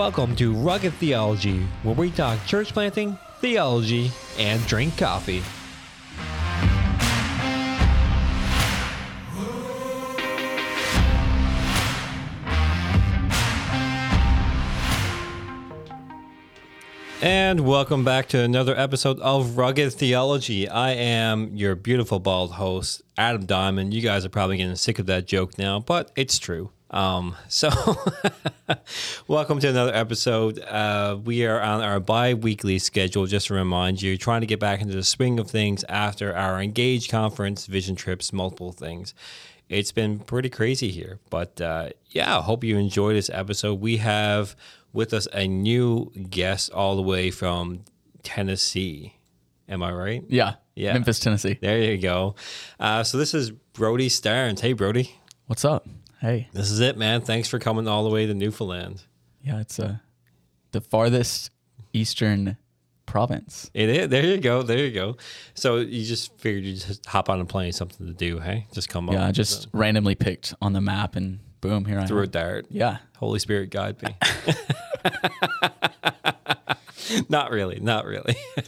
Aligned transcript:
Welcome 0.00 0.34
to 0.36 0.54
Rugged 0.54 0.94
Theology, 0.94 1.58
where 1.82 1.94
we 1.94 2.10
talk 2.10 2.42
church 2.46 2.72
planting, 2.72 3.18
theology, 3.42 4.10
and 4.38 4.66
drink 4.66 4.96
coffee. 4.96 5.42
And 17.20 17.60
welcome 17.60 18.02
back 18.02 18.28
to 18.28 18.40
another 18.40 18.74
episode 18.74 19.20
of 19.20 19.58
Rugged 19.58 19.92
Theology. 19.92 20.66
I 20.66 20.92
am 20.92 21.54
your 21.54 21.74
beautiful 21.74 22.20
bald 22.20 22.52
host, 22.52 23.02
Adam 23.18 23.44
Diamond. 23.44 23.92
You 23.92 24.00
guys 24.00 24.24
are 24.24 24.30
probably 24.30 24.56
getting 24.56 24.76
sick 24.76 24.98
of 24.98 25.04
that 25.06 25.26
joke 25.26 25.58
now, 25.58 25.78
but 25.78 26.10
it's 26.16 26.38
true. 26.38 26.70
Um, 26.90 27.36
so, 27.48 27.70
welcome 29.28 29.60
to 29.60 29.68
another 29.68 29.94
episode. 29.94 30.58
Uh, 30.58 31.18
we 31.22 31.46
are 31.46 31.60
on 31.60 31.82
our 31.82 32.00
bi 32.00 32.34
weekly 32.34 32.78
schedule, 32.80 33.26
just 33.26 33.46
to 33.46 33.54
remind 33.54 34.02
you, 34.02 34.18
trying 34.18 34.40
to 34.40 34.46
get 34.46 34.58
back 34.58 34.80
into 34.80 34.94
the 34.94 35.04
swing 35.04 35.38
of 35.38 35.48
things 35.48 35.84
after 35.88 36.34
our 36.34 36.60
Engage 36.60 37.08
conference, 37.08 37.66
vision 37.66 37.94
trips, 37.94 38.32
multiple 38.32 38.72
things. 38.72 39.14
It's 39.68 39.92
been 39.92 40.18
pretty 40.18 40.48
crazy 40.48 40.90
here, 40.90 41.20
but 41.30 41.60
uh, 41.60 41.90
yeah, 42.08 42.38
I 42.38 42.42
hope 42.42 42.64
you 42.64 42.76
enjoy 42.76 43.14
this 43.14 43.30
episode. 43.32 43.80
We 43.80 43.98
have 43.98 44.56
with 44.92 45.14
us 45.14 45.28
a 45.32 45.46
new 45.46 46.10
guest 46.28 46.72
all 46.72 46.96
the 46.96 47.02
way 47.02 47.30
from 47.30 47.84
Tennessee. 48.24 49.14
Am 49.68 49.84
I 49.84 49.92
right? 49.92 50.24
Yeah. 50.28 50.54
Yeah. 50.74 50.94
Memphis, 50.94 51.20
Tennessee. 51.20 51.56
There 51.60 51.78
you 51.78 51.98
go. 51.98 52.34
Uh, 52.80 53.04
so 53.04 53.16
this 53.16 53.32
is 53.32 53.52
Brodie 53.52 54.08
Starnes. 54.08 54.58
Hey, 54.58 54.72
Brodie. 54.72 55.14
What's 55.46 55.64
up? 55.64 55.86
Hey. 56.20 56.48
This 56.52 56.70
is 56.70 56.80
it, 56.80 56.98
man. 56.98 57.22
Thanks 57.22 57.48
for 57.48 57.58
coming 57.58 57.88
all 57.88 58.04
the 58.04 58.10
way 58.10 58.26
to 58.26 58.34
Newfoundland. 58.34 59.02
Yeah, 59.42 59.60
it's 59.60 59.78
uh, 59.80 59.96
the 60.72 60.82
farthest 60.82 61.50
eastern 61.94 62.58
province. 63.06 63.70
It 63.72 63.88
is. 63.88 64.08
There 64.08 64.24
you 64.24 64.36
go. 64.38 64.62
There 64.62 64.78
you 64.78 64.92
go. 64.92 65.16
So 65.54 65.76
you 65.76 66.04
just 66.04 66.36
figured 66.38 66.64
you 66.64 66.74
just 66.74 67.06
hop 67.06 67.30
on 67.30 67.40
a 67.40 67.46
plane, 67.46 67.72
something 67.72 68.06
to 68.06 68.12
do, 68.12 68.38
hey? 68.38 68.66
Just 68.72 68.90
come 68.90 69.08
up. 69.08 69.14
Yeah, 69.14 69.26
I 69.26 69.32
just 69.32 69.68
randomly 69.72 70.14
picked 70.14 70.54
on 70.60 70.74
the 70.74 70.80
map 70.82 71.16
and 71.16 71.40
boom, 71.62 71.86
here 71.86 71.98
I 71.98 72.06
threw 72.06 72.22
a 72.22 72.26
dart. 72.26 72.66
Yeah. 72.68 72.98
Holy 73.16 73.38
Spirit, 73.38 73.70
guide 73.70 74.02
me. 74.02 74.14
not 77.28 77.50
really, 77.50 77.80
not 77.80 78.04
really. 78.04 78.36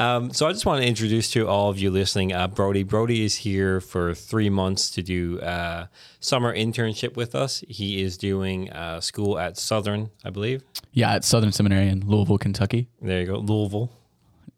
um, 0.00 0.32
so 0.32 0.46
I 0.46 0.52
just 0.52 0.64
want 0.66 0.82
to 0.82 0.88
introduce 0.88 1.30
to 1.32 1.46
all 1.46 1.68
of 1.68 1.78
you 1.78 1.90
listening, 1.90 2.32
uh, 2.32 2.48
Brodie. 2.48 2.82
Brodie 2.84 3.24
is 3.24 3.36
here 3.36 3.80
for 3.80 4.14
three 4.14 4.48
months 4.50 4.90
to 4.92 5.02
do 5.02 5.38
uh, 5.40 5.86
summer 6.20 6.54
internship 6.56 7.16
with 7.16 7.34
us. 7.34 7.62
He 7.68 8.02
is 8.02 8.16
doing 8.16 8.70
uh, 8.72 9.00
school 9.00 9.38
at 9.38 9.56
Southern, 9.58 10.10
I 10.24 10.30
believe. 10.30 10.62
Yeah, 10.92 11.12
at 11.12 11.24
Southern 11.24 11.52
Seminary 11.52 11.88
in 11.88 12.00
Louisville, 12.08 12.38
Kentucky. 12.38 12.88
There 13.02 13.20
you 13.20 13.26
go, 13.26 13.38
Louisville. 13.38 13.90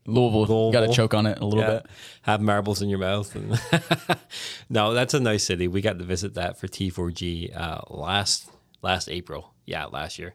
Louisville, 0.07 0.73
got 0.73 0.81
to 0.87 0.93
choke 0.93 1.15
on 1.15 1.27
it 1.27 1.39
a 1.39 1.45
little 1.45 1.61
Yeah. 1.61 1.71
bit. 1.81 1.87
Have 2.23 2.41
marbles 2.41 2.83
in 2.83 2.89
your 2.89 2.99
mouth. 2.99 3.35
And 3.37 3.61
no, 4.69 4.95
that's 4.95 5.15
a 5.15 5.21
nice 5.21 5.45
city. 5.45 5.69
We 5.69 5.81
got 5.81 5.99
to 5.99 6.05
visit 6.05 6.35
that 6.35 6.59
for 6.59 6.67
T4G 6.67 7.57
uh, 7.57 7.81
last 7.89 8.51
last 8.83 9.09
April. 9.09 9.55
Yeah, 9.65 9.85
last 9.87 10.19
year. 10.19 10.35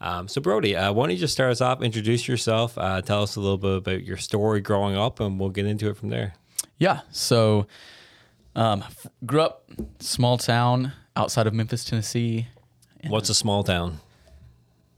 Um, 0.00 0.28
so 0.28 0.40
Brodie, 0.40 0.76
uh, 0.76 0.92
why 0.92 1.04
don't 1.06 1.12
you 1.12 1.18
just 1.20 1.32
start 1.32 1.50
us 1.50 1.60
off? 1.60 1.82
Introduce 1.82 2.28
yourself. 2.28 2.76
Uh, 2.76 3.00
tell 3.00 3.22
us 3.22 3.36
a 3.36 3.40
little 3.40 3.56
bit 3.56 3.76
about 3.78 4.04
your 4.04 4.16
story 4.18 4.60
growing 4.60 4.96
up, 4.96 5.20
and 5.20 5.40
we'll 5.40 5.48
get 5.50 5.64
into 5.66 5.88
it 5.88 5.96
from 5.96 6.10
there. 6.10 6.34
Yeah. 6.78 7.00
So, 7.10 7.66
um, 8.54 8.82
f- 8.82 9.06
grew 9.24 9.40
up 9.40 9.70
small 10.00 10.36
town 10.38 10.92
outside 11.16 11.46
of 11.46 11.54
Memphis, 11.54 11.84
Tennessee. 11.84 12.46
What's 13.08 13.30
a 13.30 13.34
small 13.34 13.62
town? 13.64 14.00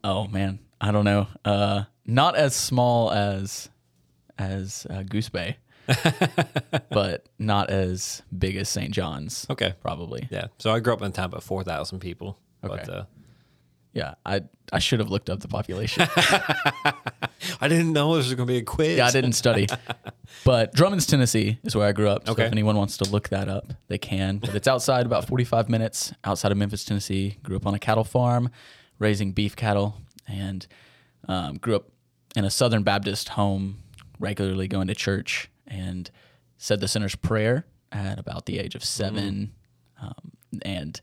Oh 0.03 0.27
man, 0.27 0.59
I 0.81 0.91
don't 0.93 1.05
know. 1.05 1.27
Uh, 1.45 1.85
not 2.07 2.35
as 2.37 2.57
small 2.57 3.11
as 3.13 3.69
as 4.39 4.87
uh, 4.89 5.03
Goose 5.03 5.29
Bay, 5.29 5.59
but 6.91 7.27
not 7.39 7.71
as 7.71 8.23
big 8.37 8.57
as 8.57 8.69
St. 8.69 8.93
John's. 8.93 9.47
Okay. 9.51 9.75
probably. 9.81 10.29
Yeah. 10.31 10.47
So 10.59 10.73
I 10.73 10.81
grew 10.81 10.93
up 10.95 11.01
in 11.03 11.09
a 11.09 11.11
town 11.11 11.27
about 11.27 11.43
four 11.43 11.63
thousand 11.65 11.99
people. 12.01 12.39
But 12.61 12.83
Okay. 12.89 12.93
uh, 12.93 13.03
Yeah, 13.93 14.15
I 14.25 14.43
I 14.73 14.79
should 14.81 15.01
have 15.01 15.11
looked 15.11 15.31
up 15.31 15.41
the 15.41 15.49
population. 15.49 16.07
I 17.61 17.69
didn't 17.69 17.93
know 17.93 18.17
this 18.17 18.27
was 18.27 18.35
going 18.35 18.47
to 18.47 18.53
be 18.53 18.59
a 18.59 18.63
quiz. 18.63 18.99
yeah, 18.99 19.07
I 19.07 19.11
didn't 19.11 19.33
study. 19.33 19.67
But 20.45 20.73
Drummonds, 20.75 21.07
Tennessee 21.07 21.59
is 21.65 21.75
where 21.75 21.89
I 21.89 21.93
grew 21.93 22.09
up. 22.09 22.27
So 22.27 22.33
Okay. 22.33 22.45
if 22.45 22.53
anyone 22.53 22.77
wants 22.77 22.99
to 22.99 23.05
look 23.11 23.31
that 23.31 23.49
up, 23.49 23.73
they 23.89 23.99
can. 23.99 24.39
But 24.39 24.55
it's 24.55 24.69
outside 24.69 25.05
about 25.07 25.27
45 25.27 25.69
minutes 25.69 26.13
outside 26.23 26.53
of 26.53 26.59
Memphis, 26.59 26.85
Tennessee. 26.85 27.39
Grew 27.43 27.57
up 27.57 27.67
on 27.67 27.75
a 27.75 27.79
cattle 27.79 28.05
farm, 28.05 28.51
raising 28.99 29.33
beef 29.33 29.57
cattle, 29.57 29.97
and 30.29 30.67
um, 31.29 31.57
grew 31.57 31.77
up 31.77 31.89
in 32.37 32.45
a 32.45 32.51
Southern 32.51 32.83
Baptist 32.83 33.31
home, 33.31 33.79
regularly 34.21 34.69
going 34.69 34.87
to 34.89 34.95
church, 34.95 35.51
and 35.67 36.11
said 36.59 36.81
the 36.81 36.89
sinner's 36.89 37.17
prayer 37.17 37.67
at 37.91 38.19
about 38.19 38.45
the 38.47 38.59
age 38.59 38.75
of 38.75 38.85
7 38.85 39.51
um, 40.01 40.13
and 40.63 41.01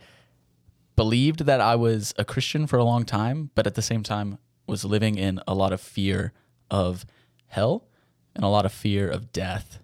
believed 0.95 1.45
that 1.45 1.61
I 1.61 1.75
was 1.75 2.13
a 2.17 2.25
Christian 2.25 2.67
for 2.67 2.77
a 2.77 2.83
long 2.83 3.03
time, 3.05 3.51
but 3.55 3.67
at 3.67 3.75
the 3.75 3.81
same 3.81 4.03
time 4.03 4.37
was 4.67 4.85
living 4.85 5.17
in 5.17 5.39
a 5.47 5.53
lot 5.53 5.73
of 5.73 5.81
fear 5.81 6.33
of 6.71 7.05
hell 7.47 7.87
and 8.35 8.43
a 8.43 8.47
lot 8.47 8.65
of 8.65 8.71
fear 8.71 9.09
of 9.09 9.31
death. 9.31 9.79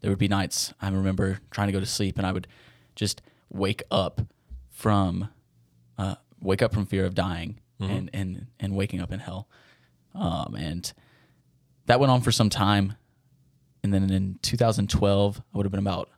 There 0.00 0.10
would 0.10 0.18
be 0.18 0.28
nights 0.28 0.74
I 0.80 0.88
remember 0.88 1.40
trying 1.50 1.68
to 1.68 1.72
go 1.72 1.80
to 1.80 1.86
sleep 1.86 2.18
and 2.18 2.26
I 2.26 2.32
would 2.32 2.46
just 2.94 3.22
wake 3.50 3.82
up 3.90 4.20
from 4.70 5.28
uh, 5.98 6.16
wake 6.40 6.62
up 6.62 6.72
from 6.74 6.86
fear 6.86 7.06
of 7.06 7.14
dying 7.14 7.60
and, 7.90 8.10
and 8.12 8.46
and 8.60 8.74
waking 8.74 9.00
up 9.00 9.12
in 9.12 9.20
hell. 9.20 9.48
Um, 10.14 10.54
and 10.58 10.92
that 11.86 12.00
went 12.00 12.10
on 12.10 12.20
for 12.20 12.32
some 12.32 12.50
time. 12.50 12.94
And 13.82 13.92
then 13.92 14.10
in 14.10 14.38
2012, 14.42 15.42
I 15.52 15.56
would 15.56 15.64
have 15.64 15.70
been 15.70 15.78
about 15.78 16.10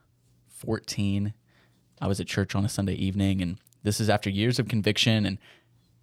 14. 0.49 1.35
I 2.01 2.07
was 2.07 2.21
at 2.21 2.27
church 2.27 2.55
on 2.55 2.65
a 2.65 2.69
Sunday 2.69 2.95
evening, 2.95 3.43
and 3.43 3.59
this 3.89 4.01
is 4.01 4.11
after 4.11 4.29
years 4.29 4.59
of 4.59 4.69
conviction, 4.69 5.25
and 5.25 5.39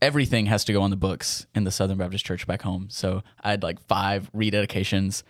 everything 0.02 0.48
has 0.48 0.66
to 0.66 0.74
go 0.74 0.82
on 0.82 0.90
the 0.90 0.96
books 0.96 1.46
in 1.54 1.66
the 1.66 1.72
Southern 1.72 2.00
Baptist 2.00 2.26
Church 2.26 2.48
back 2.48 2.64
home. 2.64 2.88
So 2.90 3.22
I 3.44 3.52
had 3.52 3.62
like 3.62 3.80
five 3.86 4.32
rededications 4.34 5.22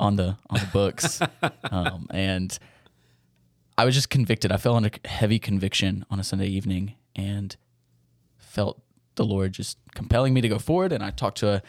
on 0.00 0.16
the 0.16 0.36
on 0.50 0.58
the 0.58 0.68
books, 0.72 1.20
um, 1.70 2.08
and 2.10 2.58
I 3.78 3.84
was 3.84 3.94
just 3.94 4.10
convicted. 4.10 4.50
I 4.50 4.56
fell 4.56 4.74
under 4.74 4.90
heavy 5.04 5.38
conviction 5.38 6.04
on 6.10 6.18
a 6.18 6.24
Sunday 6.24 6.48
evening, 6.48 6.96
and 7.14 7.56
felt 8.36 8.82
the 9.14 9.24
Lord 9.24 9.52
just 9.52 9.78
compelling 9.94 10.34
me 10.34 10.40
to 10.40 10.48
go 10.48 10.58
forward. 10.58 10.92
And 10.92 11.04
I 11.04 11.10
talked 11.10 11.38
to 11.38 11.48
a 11.54 11.62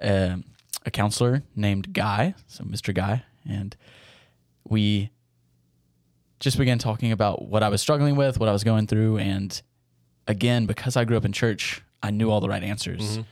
a, 0.00 0.38
a 0.84 0.92
counselor 0.92 1.42
named 1.56 1.92
Guy, 1.92 2.36
so 2.46 2.62
Mr. 2.62 2.94
Guy, 2.94 3.24
and 3.48 3.76
we 4.62 5.10
just 6.40 6.58
began 6.58 6.78
talking 6.78 7.12
about 7.12 7.48
what 7.48 7.62
I 7.62 7.68
was 7.68 7.80
struggling 7.80 8.16
with, 8.16 8.38
what 8.38 8.48
I 8.48 8.52
was 8.52 8.64
going 8.64 8.86
through, 8.86 9.18
and 9.18 9.60
again, 10.26 10.66
because 10.66 10.96
I 10.96 11.04
grew 11.04 11.16
up 11.16 11.24
in 11.24 11.32
church, 11.32 11.82
I 12.02 12.10
knew 12.10 12.30
all 12.30 12.40
the 12.40 12.48
right 12.48 12.62
answers. 12.62 13.18
Mm-hmm. 13.18 13.22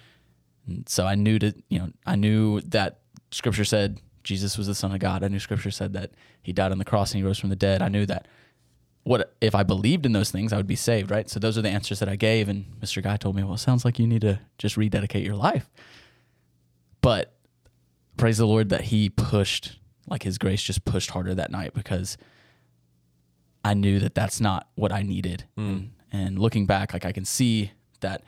And 0.67 0.89
so 0.89 1.07
I 1.07 1.15
knew 1.15 1.39
to, 1.39 1.55
you 1.69 1.79
know, 1.79 1.91
I 2.07 2.17
knew 2.17 2.61
that 2.63 3.01
Scripture 3.31 3.65
said 3.65 4.01
Jesus 4.23 4.57
was 4.57 4.67
the 4.67 4.75
Son 4.75 4.93
of 4.93 4.99
God. 4.99 5.23
I 5.23 5.29
knew 5.29 5.39
Scripture 5.39 5.71
said 5.71 5.93
that 5.93 6.13
He 6.43 6.53
died 6.53 6.73
on 6.73 6.79
the 6.79 6.85
cross 6.85 7.13
and 7.13 7.19
He 7.19 7.27
rose 7.27 7.39
from 7.39 7.51
the 7.51 7.57
dead. 7.57 7.83
I 7.83 7.89
knew 7.89 8.07
that 8.07 8.27
what 9.03 9.35
if 9.41 9.55
I 9.55 9.63
believed 9.63 10.07
in 10.07 10.13
those 10.13 10.31
things, 10.31 10.53
I 10.53 10.57
would 10.57 10.67
be 10.67 10.77
saved, 10.77 11.11
right? 11.11 11.29
So 11.29 11.39
those 11.39 11.59
are 11.59 11.63
the 11.63 11.69
answers 11.69 11.99
that 11.99 12.09
I 12.09 12.17
gave, 12.17 12.49
and 12.49 12.65
Mr. 12.81 13.03
Guy 13.03 13.19
told 13.19 13.37
me, 13.37 13.43
"Well, 13.43 13.55
it 13.55 13.59
sounds 13.59 13.85
like 13.85 13.99
you 13.99 14.07
need 14.07 14.23
to 14.23 14.41
just 14.57 14.77
rededicate 14.79 15.25
your 15.25 15.37
life." 15.37 15.71
But 17.03 17.37
praise 18.17 18.39
the 18.39 18.47
Lord 18.47 18.71
that 18.71 18.83
He 18.83 19.11
pushed, 19.11 19.79
like 20.09 20.23
His 20.23 20.39
grace 20.39 20.63
just 20.63 20.87
pushed 20.87 21.11
harder 21.11 21.35
that 21.35 21.51
night 21.51 21.75
because 21.75 22.17
I 23.65 23.75
knew 23.75 23.99
that 24.01 24.15
that's 24.15 24.41
not 24.41 24.69
what 24.75 24.93
I 24.93 25.03
needed. 25.03 25.45
And, 25.57 25.91
and 26.13 26.39
looking 26.39 26.67
back, 26.67 26.93
like 26.93 27.05
I 27.05 27.13
can 27.13 27.25
see 27.25 27.73
that 28.01 28.23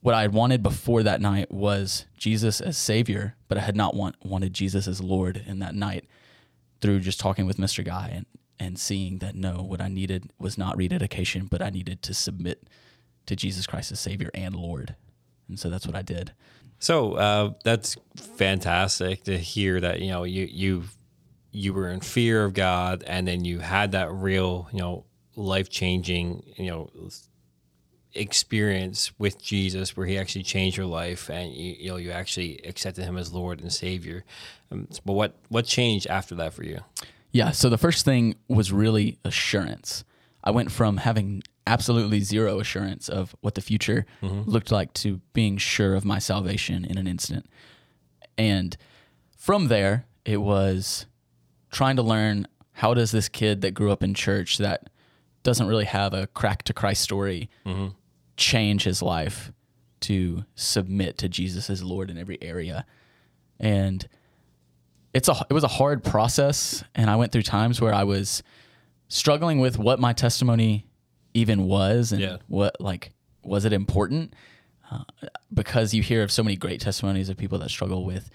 what 0.00 0.14
I 0.14 0.22
had 0.22 0.32
wanted 0.32 0.62
before 0.62 1.02
that 1.02 1.20
night 1.20 1.50
was 1.50 2.06
Jesus 2.16 2.60
as 2.60 2.78
Savior, 2.78 3.34
but 3.48 3.58
I 3.58 3.62
had 3.62 3.76
not 3.76 3.94
want, 3.94 4.16
wanted 4.24 4.54
Jesus 4.54 4.86
as 4.88 5.00
Lord 5.02 5.42
in 5.46 5.58
that 5.58 5.74
night 5.74 6.06
through 6.80 7.00
just 7.00 7.20
talking 7.20 7.46
with 7.46 7.58
Mr. 7.58 7.84
Guy 7.84 8.10
and, 8.14 8.26
and 8.58 8.78
seeing 8.78 9.18
that 9.18 9.34
no, 9.34 9.62
what 9.62 9.80
I 9.80 9.88
needed 9.88 10.30
was 10.38 10.56
not 10.56 10.76
rededication, 10.76 11.46
but 11.50 11.60
I 11.60 11.68
needed 11.70 12.00
to 12.02 12.14
submit 12.14 12.62
to 13.26 13.36
Jesus 13.36 13.66
Christ 13.66 13.92
as 13.92 14.00
Savior 14.00 14.30
and 14.32 14.54
Lord. 14.54 14.94
And 15.48 15.58
so 15.58 15.68
that's 15.68 15.86
what 15.86 15.96
I 15.96 16.02
did. 16.02 16.32
So 16.78 17.14
uh, 17.14 17.52
that's 17.62 17.96
fantastic 18.16 19.24
to 19.24 19.36
hear 19.36 19.80
that 19.80 20.00
you 20.00 20.10
know 20.10 20.24
you 20.24 20.48
you 20.50 20.84
you 21.52 21.72
were 21.72 21.88
in 21.88 22.00
fear 22.00 22.44
of 22.44 22.54
God, 22.54 23.04
and 23.06 23.26
then 23.26 23.44
you 23.44 23.58
had 23.58 23.92
that 23.92 24.10
real 24.12 24.68
you 24.72 24.78
know 24.78 25.04
life 25.36 25.68
changing 25.68 26.42
you 26.56 26.70
know 26.70 26.90
experience 28.12 29.12
with 29.18 29.40
Jesus, 29.40 29.96
where 29.96 30.06
He 30.06 30.18
actually 30.18 30.42
changed 30.42 30.76
your 30.76 30.86
life, 30.86 31.28
and 31.28 31.52
you, 31.52 31.76
you 31.78 31.88
know 31.90 31.96
you 31.96 32.10
actually 32.10 32.58
accepted 32.64 33.04
Him 33.04 33.16
as 33.16 33.32
Lord 33.32 33.60
and 33.60 33.72
Savior. 33.72 34.24
Um, 34.70 34.88
but 35.04 35.12
what 35.12 35.36
what 35.48 35.66
changed 35.66 36.06
after 36.06 36.34
that 36.36 36.54
for 36.54 36.64
you? 36.64 36.80
Yeah. 37.32 37.52
So 37.52 37.68
the 37.68 37.78
first 37.78 38.04
thing 38.04 38.36
was 38.48 38.72
really 38.72 39.18
assurance. 39.24 40.04
I 40.42 40.50
went 40.50 40.72
from 40.72 40.98
having 40.98 41.42
absolutely 41.66 42.20
zero 42.20 42.58
assurance 42.58 43.08
of 43.08 43.36
what 43.40 43.54
the 43.54 43.60
future 43.60 44.06
looked 44.22 44.72
like 44.72 44.92
to 44.94 45.20
being 45.32 45.56
sure 45.58 45.94
of 45.94 46.04
my 46.04 46.18
salvation 46.18 46.84
in 46.84 46.98
an 46.98 47.06
instant. 47.06 47.46
And 48.36 48.76
from 49.36 49.68
there, 49.68 50.06
it 50.24 50.38
was 50.38 51.06
trying 51.70 51.96
to 51.96 52.02
learn 52.02 52.46
how 52.72 52.94
does 52.94 53.10
this 53.10 53.28
kid 53.28 53.60
that 53.62 53.72
grew 53.72 53.90
up 53.90 54.02
in 54.02 54.14
church 54.14 54.58
that 54.58 54.90
doesn't 55.42 55.66
really 55.66 55.84
have 55.84 56.12
a 56.14 56.26
crack 56.28 56.62
to 56.64 56.72
Christ 56.72 57.02
story 57.02 57.48
change 58.36 58.84
his 58.84 59.02
life 59.02 59.52
to 60.00 60.44
submit 60.54 61.18
to 61.18 61.28
Jesus 61.28 61.68
as 61.70 61.82
Lord 61.82 62.10
in 62.10 62.16
every 62.18 62.38
area. 62.42 62.86
And 63.58 64.06
it's 65.12 65.28
a 65.28 65.34
it 65.50 65.52
was 65.52 65.64
a 65.64 65.68
hard 65.68 66.02
process 66.04 66.82
and 66.94 67.10
I 67.10 67.16
went 67.16 67.32
through 67.32 67.42
times 67.42 67.80
where 67.80 67.92
I 67.92 68.04
was 68.04 68.42
struggling 69.08 69.58
with 69.58 69.78
what 69.78 69.98
my 69.98 70.12
testimony 70.12 70.86
even 71.34 71.64
was 71.64 72.12
and 72.12 72.20
Yeah. 72.20 72.36
what 72.48 72.80
like 72.80 73.10
was 73.42 73.64
it 73.64 73.72
important 73.72 74.34
uh, 74.90 75.02
because 75.52 75.92
you 75.94 76.02
hear 76.02 76.22
of 76.22 76.30
so 76.30 76.42
many 76.42 76.56
great 76.56 76.80
testimonies 76.80 77.28
of 77.28 77.36
people 77.36 77.58
that 77.58 77.70
struggle 77.70 78.04
with 78.04 78.30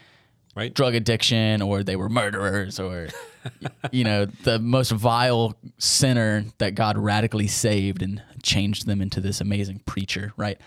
Right. 0.55 0.73
drug 0.73 0.95
addiction 0.95 1.61
or 1.61 1.83
they 1.83 1.97
were 1.97 2.07
murderers 2.07 2.79
or 2.79 3.09
you 3.91 4.05
know 4.05 4.25
the 4.25 4.57
most 4.57 4.91
vile 4.91 5.55
sinner 5.77 6.45
that 6.59 6.75
God 6.75 6.97
radically 6.97 7.47
saved 7.47 8.01
and 8.01 8.23
changed 8.41 8.87
them 8.87 9.01
into 9.01 9.19
this 9.19 9.41
amazing 9.41 9.79
preacher 9.85 10.31
right 10.37 10.57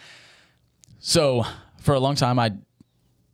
so 0.99 1.44
for 1.79 1.94
a 1.94 2.00
long 2.00 2.14
time 2.17 2.38
I 2.38 2.52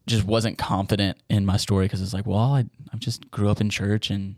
just 0.06 0.24
wasn't 0.24 0.58
confident 0.58 1.18
in 1.28 1.44
my 1.44 1.56
story 1.56 1.86
because 1.86 2.00
it's 2.02 2.14
like 2.14 2.26
well 2.26 2.38
I, 2.38 2.60
I 2.92 2.96
just 2.98 3.30
grew 3.30 3.48
up 3.48 3.60
in 3.60 3.68
church 3.70 4.10
and 4.10 4.36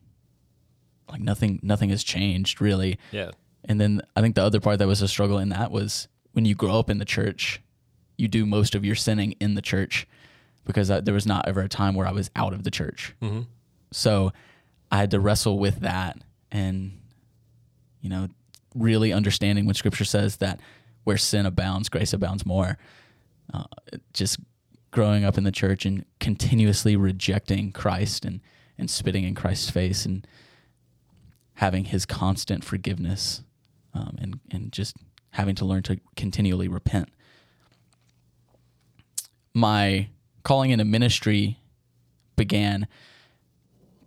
like 1.10 1.20
nothing 1.20 1.60
nothing 1.62 1.90
has 1.90 2.02
changed 2.02 2.60
really 2.60 2.98
Yeah. 3.12 3.32
and 3.64 3.80
then 3.80 4.00
I 4.16 4.20
think 4.22 4.36
the 4.36 4.42
other 4.42 4.60
part 4.60 4.78
that 4.78 4.86
was 4.88 5.02
a 5.02 5.08
struggle 5.08 5.38
in 5.38 5.50
that 5.50 5.70
was 5.70 6.08
when 6.32 6.44
you 6.44 6.54
grow 6.54 6.78
up 6.78 6.90
in 6.90 6.98
the 6.98 7.04
church, 7.06 7.60
you 8.18 8.28
do 8.28 8.44
most 8.44 8.74
of 8.74 8.84
your 8.84 8.94
sinning 8.94 9.32
in 9.40 9.54
the 9.54 9.62
church 9.62 10.06
because 10.66 10.90
I, 10.90 11.00
there 11.00 11.14
was 11.14 11.26
not 11.26 11.48
ever 11.48 11.62
a 11.62 11.68
time 11.68 11.94
where 11.94 12.06
I 12.06 12.12
was 12.12 12.30
out 12.36 12.52
of 12.52 12.64
the 12.64 12.70
church. 12.70 13.14
So 13.92 14.32
I 14.90 14.98
had 14.98 15.10
to 15.12 15.20
wrestle 15.20 15.58
with 15.58 15.80
that 15.80 16.18
and, 16.52 17.00
you 18.00 18.10
know, 18.10 18.28
really 18.74 19.12
understanding 19.12 19.64
when 19.64 19.74
scripture 19.74 20.04
says 20.04 20.36
that 20.36 20.60
where 21.04 21.16
sin 21.16 21.46
abounds, 21.46 21.88
grace 21.88 22.12
abounds 22.12 22.44
more. 22.44 22.76
Uh, 23.54 23.64
just 24.12 24.38
growing 24.90 25.24
up 25.24 25.38
in 25.38 25.44
the 25.44 25.52
church 25.52 25.86
and 25.86 26.04
continuously 26.20 26.96
rejecting 26.96 27.70
Christ 27.72 28.24
and, 28.24 28.40
and 28.76 28.90
spitting 28.90 29.24
in 29.24 29.34
Christ's 29.34 29.70
face 29.70 30.04
and 30.04 30.26
having 31.54 31.86
his 31.86 32.04
constant 32.04 32.64
forgiveness 32.64 33.42
um, 33.94 34.16
and, 34.20 34.40
and 34.50 34.72
just 34.72 34.96
having 35.30 35.54
to 35.54 35.64
learn 35.64 35.82
to 35.84 36.00
continually 36.16 36.68
repent. 36.68 37.08
My 39.54 40.08
calling 40.46 40.70
into 40.70 40.84
ministry 40.84 41.58
began 42.36 42.86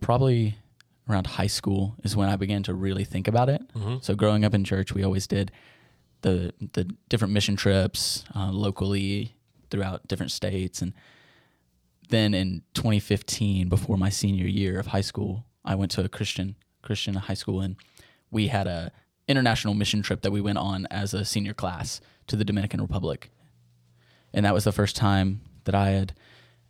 probably 0.00 0.56
around 1.06 1.26
high 1.26 1.46
school 1.46 1.94
is 2.02 2.16
when 2.16 2.30
I 2.30 2.36
began 2.36 2.62
to 2.62 2.72
really 2.72 3.04
think 3.04 3.28
about 3.28 3.50
it. 3.50 3.60
So 4.00 4.14
growing 4.14 4.42
up 4.42 4.54
in 4.54 4.64
church, 4.64 4.94
we 4.94 5.04
always 5.04 5.26
did 5.26 5.52
the 6.22 6.54
the 6.72 6.84
different 7.10 7.34
mission 7.34 7.56
trips 7.56 8.24
uh, 8.34 8.50
locally 8.52 9.34
throughout 9.70 10.08
different 10.08 10.32
states, 10.32 10.80
and 10.80 10.94
then 12.08 12.32
in 12.32 12.62
2015, 12.72 13.68
before 13.68 13.98
my 13.98 14.08
senior 14.08 14.46
year 14.46 14.80
of 14.80 14.86
high 14.88 15.02
school, 15.02 15.44
I 15.62 15.74
went 15.74 15.90
to 15.92 16.04
a 16.04 16.08
Christian 16.08 16.56
Christian 16.80 17.14
high 17.16 17.34
school, 17.34 17.60
and 17.60 17.76
we 18.30 18.48
had 18.48 18.66
a 18.66 18.92
international 19.28 19.74
mission 19.74 20.00
trip 20.00 20.22
that 20.22 20.32
we 20.32 20.40
went 20.40 20.56
on 20.56 20.86
as 20.90 21.12
a 21.12 21.22
senior 21.26 21.52
class 21.52 22.00
to 22.28 22.36
the 22.36 22.46
Dominican 22.46 22.80
Republic, 22.80 23.30
and 24.32 24.46
that 24.46 24.54
was 24.54 24.64
the 24.64 24.72
first 24.72 24.96
time 24.96 25.42
that 25.64 25.74
I 25.74 25.90
had 25.90 26.14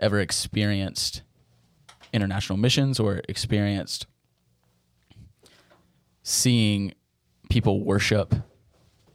ever 0.00 0.18
experienced 0.18 1.22
international 2.12 2.58
missions 2.58 2.98
or 2.98 3.20
experienced 3.28 4.06
seeing 6.22 6.92
people 7.48 7.84
worship 7.84 8.34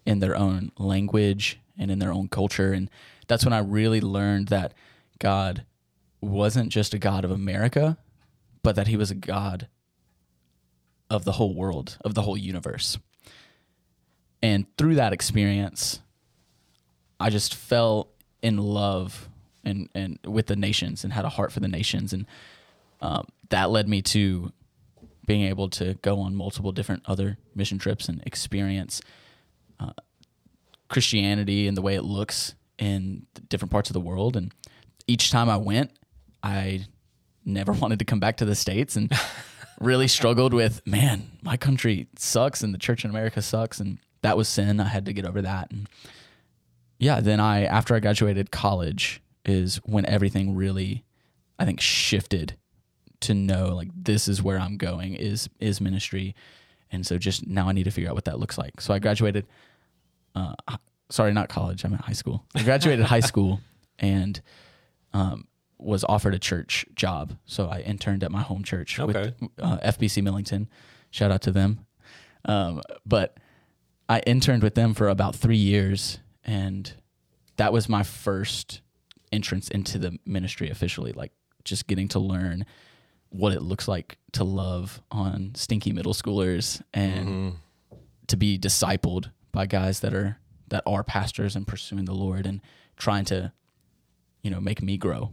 in 0.06 0.20
their 0.20 0.36
own 0.36 0.72
language 0.78 1.60
and 1.78 1.92
in 1.92 2.00
their 2.00 2.14
own 2.14 2.28
culture. 2.28 2.72
And 2.72 2.90
that's 3.28 3.44
when 3.44 3.54
I 3.54 3.60
really 3.60 4.02
learned 4.02 4.50
that 4.50 4.74
God 5.20 5.66
wasn't 6.22 6.70
just 6.70 6.94
a 6.94 7.00
God 7.00 7.26
of 7.26 7.32
America, 7.32 7.98
but 8.64 8.76
that 8.76 8.88
He 8.88 8.98
was 8.98 9.12
a 9.12 9.16
God 9.16 9.68
of 11.10 11.24
the 11.24 11.34
whole 11.34 11.56
world, 11.56 11.98
of 12.04 12.14
the 12.14 12.24
whole 12.24 12.38
universe. 12.38 12.98
And 14.42 14.66
through 14.78 14.96
that 14.96 15.14
experience, 15.14 16.02
I 17.20 17.30
just 17.30 17.56
fell 17.56 18.10
in 18.42 18.58
love 18.58 19.30
and, 19.66 19.90
and 19.94 20.20
with 20.26 20.48
the 20.48 20.56
nations 20.56 21.04
and 21.04 21.14
had 21.14 21.26
a 21.26 21.30
heart 21.30 21.52
for 21.52 21.60
the 21.60 21.68
nations. 21.68 22.14
And 22.14 22.26
um, 23.02 23.28
that 23.50 23.70
led 23.70 23.88
me 23.88 24.02
to 24.04 24.52
being 25.26 25.44
able 25.44 25.70
to 25.70 25.96
go 26.02 26.20
on 26.20 26.36
multiple 26.36 26.72
different 26.72 27.04
other 27.06 27.38
mission 27.56 27.78
trips 27.78 28.08
and 28.08 28.22
experience 28.26 29.02
uh, 29.80 29.94
Christianity 30.90 31.68
and 31.68 31.76
the 31.76 31.82
way 31.82 31.96
it 31.96 32.04
looks 32.04 32.56
in 32.78 33.26
different 33.50 33.72
parts 33.72 33.90
of 33.90 33.94
the 33.94 34.00
world. 34.00 34.36
And 34.36 34.54
each 35.08 35.32
time 35.32 35.50
I 35.50 35.58
went, 35.58 35.92
I 36.44 36.86
never 37.44 37.72
wanted 37.74 38.00
to 38.00 38.06
come 38.06 38.20
back 38.20 38.38
to 38.38 38.46
the 38.46 38.56
States 38.56 38.96
and 38.96 39.12
really 39.80 40.08
struggled 40.08 40.54
with, 40.54 40.86
man, 40.86 41.32
my 41.42 41.58
country 41.58 42.08
sucks 42.18 42.62
and 42.64 42.74
the 42.74 42.78
church 42.78 43.04
in 43.04 43.10
America 43.10 43.42
sucks. 43.42 43.80
And 43.80 44.00
that 44.22 44.38
was 44.38 44.48
sin. 44.48 44.80
I 44.80 44.88
had 44.88 45.06
to 45.06 45.14
get 45.14 45.26
over 45.26 45.42
that. 45.42 45.72
And 45.72 45.90
yeah, 47.00 47.20
then 47.20 47.40
I, 47.40 47.66
after 47.66 47.96
I 47.96 48.00
graduated 48.00 48.52
college, 48.52 49.22
is 49.46 49.78
when 49.86 50.06
everything 50.06 50.56
really, 50.56 51.04
I 51.60 51.66
think, 51.66 51.80
shifted 51.80 52.56
to 53.22 53.34
know 53.34 53.70
like 53.76 53.90
this 53.96 54.28
is 54.28 54.42
where 54.44 54.60
I'm 54.60 54.78
going 54.78 55.14
is 55.16 55.50
is 55.60 55.80
ministry, 55.82 56.36
and 56.92 57.06
so 57.06 57.18
just 57.18 57.48
now 57.48 57.70
I 57.70 57.72
need 57.72 57.84
to 57.86 57.92
figure 57.92 58.10
out 58.10 58.16
what 58.16 58.26
that 58.26 58.40
looks 58.40 58.58
like. 58.58 58.82
So 58.82 58.94
I 58.94 59.00
graduated. 59.00 59.46
Uh, 60.36 60.54
sorry, 61.10 61.32
not 61.34 61.48
college. 61.50 61.84
I'm 61.86 61.94
in 61.94 62.00
high 62.00 62.14
school. 62.14 62.44
I 62.56 62.64
graduated 62.64 63.06
high 63.06 63.22
school 63.22 63.62
and 64.00 64.42
um, 65.14 65.48
was 65.78 66.04
offered 66.04 66.34
a 66.34 66.40
church 66.40 66.86
job. 66.94 67.38
So 67.46 67.68
I 67.70 67.80
interned 67.80 68.22
at 68.24 68.32
my 68.32 68.42
home 68.42 68.64
church 68.64 69.00
Okay. 69.00 69.34
with 69.40 69.50
uh, 69.62 69.78
FBC 69.78 70.22
Millington. 70.22 70.68
Shout 71.12 71.32
out 71.32 71.42
to 71.44 71.52
them. 71.52 71.86
Um, 72.44 72.82
but 73.06 73.38
I 74.10 74.20
interned 74.28 74.62
with 74.62 74.76
them 74.76 74.94
for 74.94 75.08
about 75.08 75.36
three 75.36 75.56
years, 75.58 76.20
and 76.44 76.92
that 77.56 77.72
was 77.72 77.88
my 77.88 78.04
first 78.04 78.82
entrance 79.36 79.70
into 79.70 80.00
the 80.00 80.18
ministry 80.26 80.70
officially. 80.70 81.12
Like 81.12 81.32
just 81.64 81.88
getting 81.88 82.08
to 82.10 82.20
learn 82.20 82.66
what 83.30 83.52
it 83.54 83.62
looks 83.62 83.88
like 83.88 84.18
to 84.32 84.44
love 84.44 85.02
on 85.12 85.52
stinky 85.56 85.92
middle 85.92 86.14
schoolers 86.14 86.82
and 86.94 87.56
to 88.28 88.38
be 88.38 88.58
discipled 88.58 89.32
by 89.52 89.66
guys 89.66 90.00
that 90.00 90.14
are 90.14 90.38
that 90.70 90.84
are 90.86 91.04
pastors 91.04 91.56
and 91.56 91.68
pursuing 91.68 92.06
the 92.06 92.14
Lord 92.14 92.48
and 92.48 92.62
trying 92.98 93.26
to, 93.26 93.52
you 94.42 94.50
know, 94.50 94.60
make 94.60 94.82
me 94.82 94.98
grow. 94.98 95.32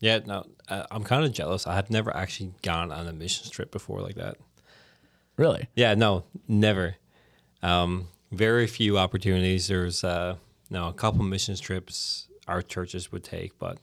Yeah, 0.00 0.20
no, 0.26 0.46
I'm 0.68 1.04
kind 1.04 1.24
of 1.24 1.32
jealous. 1.32 1.66
I 1.66 1.74
had 1.74 1.90
never 1.90 2.14
actually 2.14 2.52
gone 2.62 2.92
on 2.92 3.06
a 3.08 3.12
mission 3.12 3.50
trip 3.50 3.72
before 3.72 4.00
like 4.00 4.16
that. 4.16 4.36
Really? 5.36 5.68
Yeah, 5.74 5.94
no, 5.94 6.24
never. 6.46 6.96
Um, 7.62 8.08
very 8.30 8.66
few 8.66 8.98
opportunities. 8.98 9.68
There's 9.68 10.04
uh, 10.04 10.36
no 10.70 10.88
a 10.88 10.92
couple 10.92 11.24
mission 11.24 11.56
trips 11.56 12.27
our 12.48 12.62
churches 12.62 13.12
would 13.12 13.24
take, 13.24 13.58
but 13.58 13.78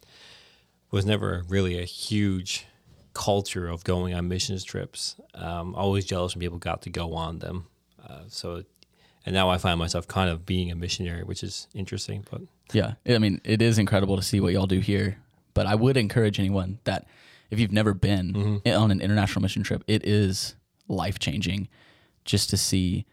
was 0.91 1.05
never 1.05 1.43
really 1.47 1.79
a 1.79 1.85
huge 1.85 2.65
culture 3.13 3.67
of 3.67 3.83
going 3.83 4.13
on 4.13 4.27
missions 4.27 4.63
trips. 4.63 5.15
Um, 5.33 5.75
always 5.75 6.05
jealous 6.05 6.35
when 6.35 6.41
people 6.41 6.57
got 6.57 6.81
to 6.83 6.89
go 6.89 7.13
on 7.13 7.39
them. 7.39 7.67
Uh, 8.07 8.21
so, 8.27 8.63
and 9.25 9.33
now 9.33 9.49
I 9.49 9.57
find 9.57 9.79
myself 9.79 10.07
kind 10.07 10.29
of 10.29 10.45
being 10.45 10.71
a 10.71 10.75
missionary, 10.75 11.23
which 11.23 11.43
is 11.43 11.67
interesting. 11.73 12.25
But 12.29 12.41
Yeah. 12.73 12.93
I 13.07 13.17
mean, 13.19 13.39
it 13.43 13.61
is 13.61 13.77
incredible 13.77 14.15
to 14.17 14.21
see 14.21 14.39
what 14.39 14.53
y'all 14.53 14.67
do 14.67 14.79
here. 14.79 15.17
But 15.53 15.65
I 15.65 15.75
would 15.75 15.95
encourage 15.95 16.39
anyone 16.39 16.79
that 16.83 17.07
if 17.49 17.59
you've 17.59 17.71
never 17.71 17.93
been 17.93 18.61
on 18.65 18.91
an 18.91 18.99
international 19.01 19.41
mission 19.41 19.63
trip, 19.63 19.83
it 19.87 20.05
is 20.05 20.55
life 20.87 21.17
changing 21.19 21.69
just 22.25 22.49
to 22.49 22.57
see, 22.57 23.05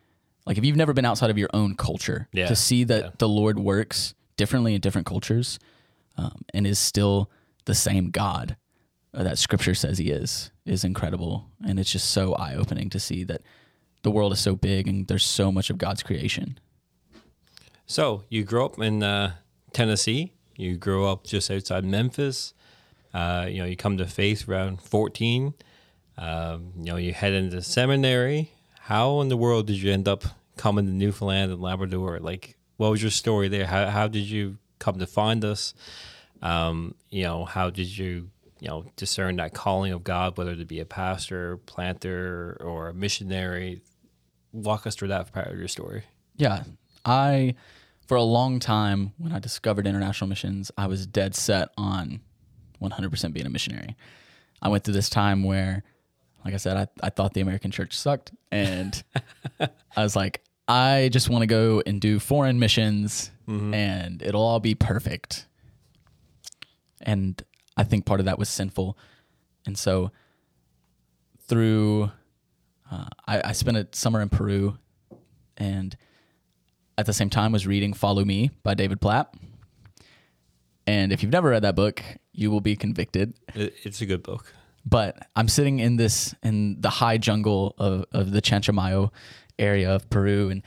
like, 0.47 0.59
if 0.59 0.64
you've 0.64 0.76
never 0.76 0.92
been 0.92 1.04
outside 1.04 1.30
of 1.30 1.38
your 1.38 1.50
own 1.54 1.76
culture, 1.76 2.28
Yeah. 2.32 2.49
to 2.49 2.56
see 2.56 2.82
that 2.85 3.02
Yeah. 3.04 3.11
the 3.18 3.28
Lord 3.28 3.59
works 3.61 4.14
differently 4.37 4.75
in 4.75 4.81
different 4.81 5.07
cultures 5.07 5.59
um, 6.17 6.43
and 6.53 6.67
is 6.67 6.79
still 6.79 7.31
the 7.65 7.75
same 7.75 8.11
God 8.11 8.57
that 9.12 9.39
scripture 9.39 9.75
says 9.75 9.99
he 9.99 10.11
is, 10.11 10.51
is 10.65 10.85
incredible. 10.85 11.47
And 11.67 11.79
it's 11.79 11.93
just 11.93 12.11
so 12.11 12.35
eye 12.35 12.55
opening 12.55 12.91
to 12.91 13.01
see 13.01 13.25
that 13.25 13.43
the 14.03 14.11
world 14.11 14.33
is 14.33 14.41
so 14.41 14.57
big 14.57 14.89
and 14.89 15.07
there's 15.07 15.25
so 15.25 15.53
much 15.53 15.71
of 15.71 15.79
God's 15.79 16.03
creation. 16.03 16.59
So 17.87 18.25
you 18.29 18.43
grew 18.45 18.65
up 18.65 18.79
in 18.79 19.03
uh, 19.03 19.35
Tennessee. 19.73 20.33
You 20.57 20.77
grew 20.77 21.07
up 21.07 21.25
just 21.25 21.51
outside 21.51 21.85
Memphis. 21.85 22.55
Uh, 23.12 23.47
you 23.49 23.59
know, 23.59 23.67
you 23.67 23.77
come 23.77 23.99
to 23.99 24.07
faith 24.07 24.49
around 24.49 24.81
14. 24.81 25.55
Um, 26.17 26.73
you 26.79 26.85
know, 26.85 26.97
you 26.97 27.12
head 27.12 27.35
into 27.35 27.61
seminary. 27.62 28.53
How 28.81 29.21
in 29.21 29.29
the 29.29 29.37
world 29.37 29.67
did 29.67 29.77
you 29.77 29.93
end 29.93 30.09
up 30.09 30.25
coming 30.57 30.87
to 30.87 30.93
Newfoundland 30.93 31.53
and 31.53 31.61
Labrador? 31.61 32.19
Like, 32.19 32.57
what 32.76 32.91
was 32.91 33.02
your 33.02 33.11
story 33.11 33.49
there? 33.49 33.67
How 33.67 33.87
how 33.87 34.09
did 34.09 34.25
you 34.25 34.59
come 34.79 34.99
to 34.99 35.07
find 35.07 35.45
us? 35.45 35.75
Um, 36.41 36.95
you 37.11 37.23
know, 37.23 37.45
how 37.45 37.71
did 37.71 37.97
you 37.97 38.31
you 38.61 38.69
know 38.69 38.85
discern 38.97 39.37
that 39.37 39.55
calling 39.55 39.93
of 39.93 40.05
God, 40.05 40.37
whether 40.37 40.57
to 40.57 40.64
be 40.64 40.81
a 40.81 40.85
pastor, 40.85 41.59
planter, 41.59 42.57
or 42.61 42.88
a 42.88 42.95
missionary? 42.95 43.83
Walk 44.52 44.87
us 44.87 44.95
through 44.95 45.09
that 45.09 45.33
part 45.33 45.49
of 45.49 45.59
your 45.59 45.69
story. 45.69 46.02
Yeah. 46.37 46.64
I, 47.05 47.55
for 48.07 48.17
a 48.17 48.23
long 48.23 48.61
time, 48.61 49.12
when 49.19 49.33
I 49.33 49.38
discovered 49.38 49.87
international 49.87 50.29
missions, 50.29 50.71
I 50.76 50.87
was 50.87 51.07
dead 51.07 51.35
set 51.35 51.71
on 51.79 52.21
100% 52.83 53.33
being 53.33 53.47
a 53.47 53.50
missionary. 53.50 53.97
I 54.61 54.69
went 54.69 54.85
through 54.85 54.95
this 54.95 55.09
time 55.09 55.43
where, 55.43 55.83
like 56.45 56.55
I 56.55 56.59
said, 56.59 56.76
I, 56.76 57.07
I 57.07 57.11
thought 57.11 57.35
the 57.35 57.41
American 57.41 57.71
church 57.71 57.97
sucked. 57.97 58.33
And 58.50 59.02
I 59.61 60.02
was 60.02 60.17
like, 60.17 60.43
I 60.73 61.11
just 61.11 61.29
want 61.29 61.43
to 61.43 61.47
go 61.47 61.83
and 61.85 62.00
do 62.00 62.19
foreign 62.19 62.59
missions 62.59 63.31
and 63.75 64.23
it'll 64.23 64.41
all 64.41 64.59
be 64.59 64.75
perfect. 64.75 65.47
And 67.02 67.43
I 67.76 67.85
think 67.85 68.07
part 68.07 68.21
of 68.21 68.26
that 68.26 68.38
was 68.38 68.49
sinful. 68.49 68.97
And 69.67 69.76
so 69.76 70.12
through, 71.47 72.11
uh, 72.91 73.05
I, 73.29 73.43
I 73.50 73.52
spent 73.52 73.76
a 73.76 73.87
summer 73.93 74.23
in 74.23 74.31
Peru 74.31 74.79
and 75.59 75.95
at 76.97 77.05
the 77.05 77.12
same 77.12 77.29
time 77.29 77.52
was 77.52 77.67
reading 77.67 77.93
Follow 77.93 78.25
Me 78.25 78.50
by 78.62 78.73
David 78.73 78.99
Platt. 78.99 79.35
And 80.87 81.12
if 81.12 81.23
you've 81.23 81.33
never 81.33 81.50
read 81.50 81.64
that 81.64 81.76
book, 81.76 82.02
you 82.33 82.50
will 82.50 82.62
be 82.62 82.76
convicted. 82.76 83.35
It's 83.55 84.00
a 84.00 84.07
good 84.07 84.23
book. 84.23 84.55
But 84.87 85.29
I'm 85.37 85.49
sitting 85.49 85.81
in 85.81 85.97
this 85.97 86.35
in 86.43 86.81
the 86.81 86.88
high 86.88 87.19
jungle 87.19 87.75
of, 87.76 88.07
of 88.11 88.33
the 88.33 88.41
Chanchamayo 88.41 89.11
area 89.62 89.90
of 89.90 90.11
Peru 90.11 90.50
and 90.50 90.62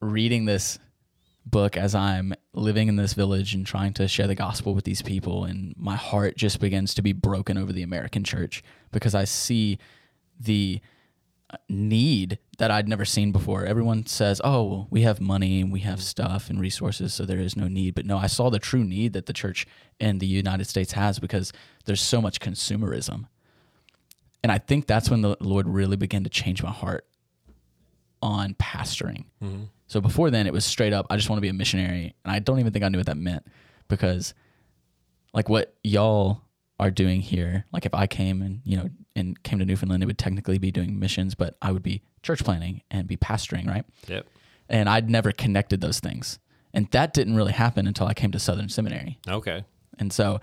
reading 0.00 0.44
this 0.44 0.78
book 1.46 1.76
as 1.76 1.94
I'm 1.94 2.34
living 2.52 2.88
in 2.88 2.96
this 2.96 3.14
village 3.14 3.54
and 3.54 3.66
trying 3.66 3.94
to 3.94 4.06
share 4.06 4.26
the 4.26 4.34
gospel 4.34 4.74
with 4.74 4.84
these 4.84 5.02
people 5.02 5.44
and 5.44 5.74
my 5.78 5.96
heart 5.96 6.36
just 6.36 6.60
begins 6.60 6.94
to 6.94 7.02
be 7.02 7.12
broken 7.12 7.56
over 7.56 7.72
the 7.72 7.82
American 7.82 8.22
church 8.22 8.62
because 8.92 9.14
I 9.14 9.24
see 9.24 9.78
the 10.38 10.80
need 11.68 12.38
that 12.58 12.70
I'd 12.70 12.88
never 12.88 13.06
seen 13.06 13.32
before. 13.32 13.64
Everyone 13.64 14.04
says, 14.04 14.40
"Oh, 14.44 14.64
well, 14.64 14.86
we 14.90 15.02
have 15.02 15.20
money 15.20 15.62
and 15.62 15.72
we 15.72 15.80
have 15.80 16.02
stuff 16.02 16.50
and 16.50 16.60
resources, 16.60 17.14
so 17.14 17.24
there 17.24 17.38
is 17.38 17.56
no 17.56 17.68
need." 17.68 17.94
But 17.94 18.04
no, 18.04 18.18
I 18.18 18.26
saw 18.26 18.50
the 18.50 18.58
true 18.58 18.84
need 18.84 19.14
that 19.14 19.24
the 19.24 19.32
church 19.32 19.66
in 19.98 20.18
the 20.18 20.26
United 20.26 20.66
States 20.66 20.92
has 20.92 21.18
because 21.18 21.52
there's 21.86 22.02
so 22.02 22.20
much 22.20 22.40
consumerism. 22.40 23.28
And 24.42 24.52
I 24.52 24.58
think 24.58 24.86
that's 24.86 25.08
when 25.08 25.22
the 25.22 25.36
Lord 25.40 25.66
really 25.68 25.96
began 25.96 26.22
to 26.24 26.30
change 26.30 26.62
my 26.62 26.70
heart 26.70 27.07
on 28.22 28.54
pastoring. 28.54 29.24
So 29.86 30.00
before 30.00 30.30
then, 30.30 30.46
it 30.46 30.52
was 30.52 30.64
straight 30.64 30.92
up, 30.92 31.06
I 31.10 31.16
just 31.16 31.30
want 31.30 31.38
to 31.38 31.42
be 31.42 31.48
a 31.48 31.54
missionary. 31.54 32.14
And 32.24 32.32
I 32.32 32.38
don't 32.40 32.60
even 32.60 32.72
think 32.72 32.84
I 32.84 32.88
knew 32.88 32.98
what 32.98 33.06
that 33.06 33.16
meant 33.16 33.46
because, 33.88 34.34
like, 35.32 35.48
what 35.48 35.74
y'all 35.82 36.42
are 36.78 36.90
doing 36.90 37.20
here, 37.20 37.64
like, 37.72 37.86
if 37.86 37.94
I 37.94 38.06
came 38.06 38.42
and, 38.42 38.60
you 38.64 38.76
know, 38.76 38.88
and 39.16 39.42
came 39.42 39.58
to 39.58 39.64
Newfoundland, 39.64 40.02
it 40.02 40.06
would 40.06 40.18
technically 40.18 40.58
be 40.58 40.70
doing 40.70 40.98
missions, 40.98 41.34
but 41.34 41.56
I 41.62 41.72
would 41.72 41.82
be 41.82 42.02
church 42.22 42.44
planting 42.44 42.82
and 42.90 43.08
be 43.08 43.16
pastoring, 43.16 43.66
right? 43.66 43.84
Yep. 44.06 44.26
And 44.68 44.88
I'd 44.88 45.08
never 45.08 45.32
connected 45.32 45.80
those 45.80 46.00
things. 46.00 46.38
And 46.74 46.90
that 46.90 47.14
didn't 47.14 47.36
really 47.36 47.52
happen 47.52 47.86
until 47.86 48.06
I 48.06 48.14
came 48.14 48.30
to 48.32 48.38
Southern 48.38 48.68
Seminary. 48.68 49.18
Okay. 49.26 49.64
And 49.98 50.12
so 50.12 50.40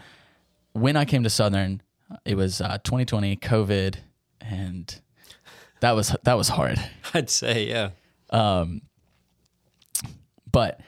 when 0.73 0.97
I 0.97 1.05
came 1.05 1.23
to 1.23 1.29
Southern, 1.29 1.81
it 2.25 2.35
was 2.35 2.61
uh, 2.61 2.79
2020, 2.83 3.37
COVID, 3.37 3.95
and 4.41 5.01
that 5.81 5.91
was 5.91 6.15
that 6.23 6.35
was 6.35 6.49
hard. 6.49 6.79
I'd 7.13 7.29
say, 7.29 7.67
yeah. 7.67 7.91
But 10.51 10.79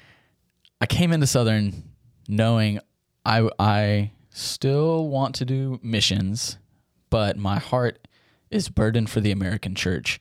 I 0.79 0.85
came 0.85 1.11
into 1.11 1.27
Southern 1.27 1.83
knowing 2.27 2.79
I 3.25 3.49
I 3.59 4.11
still 4.29 5.07
want 5.07 5.35
to 5.35 5.45
do 5.45 5.79
missions, 5.83 6.57
but 7.09 7.37
my 7.37 7.59
heart 7.59 8.07
is 8.49 8.69
burdened 8.69 9.09
for 9.09 9.19
the 9.19 9.31
American 9.31 9.75
church, 9.75 10.19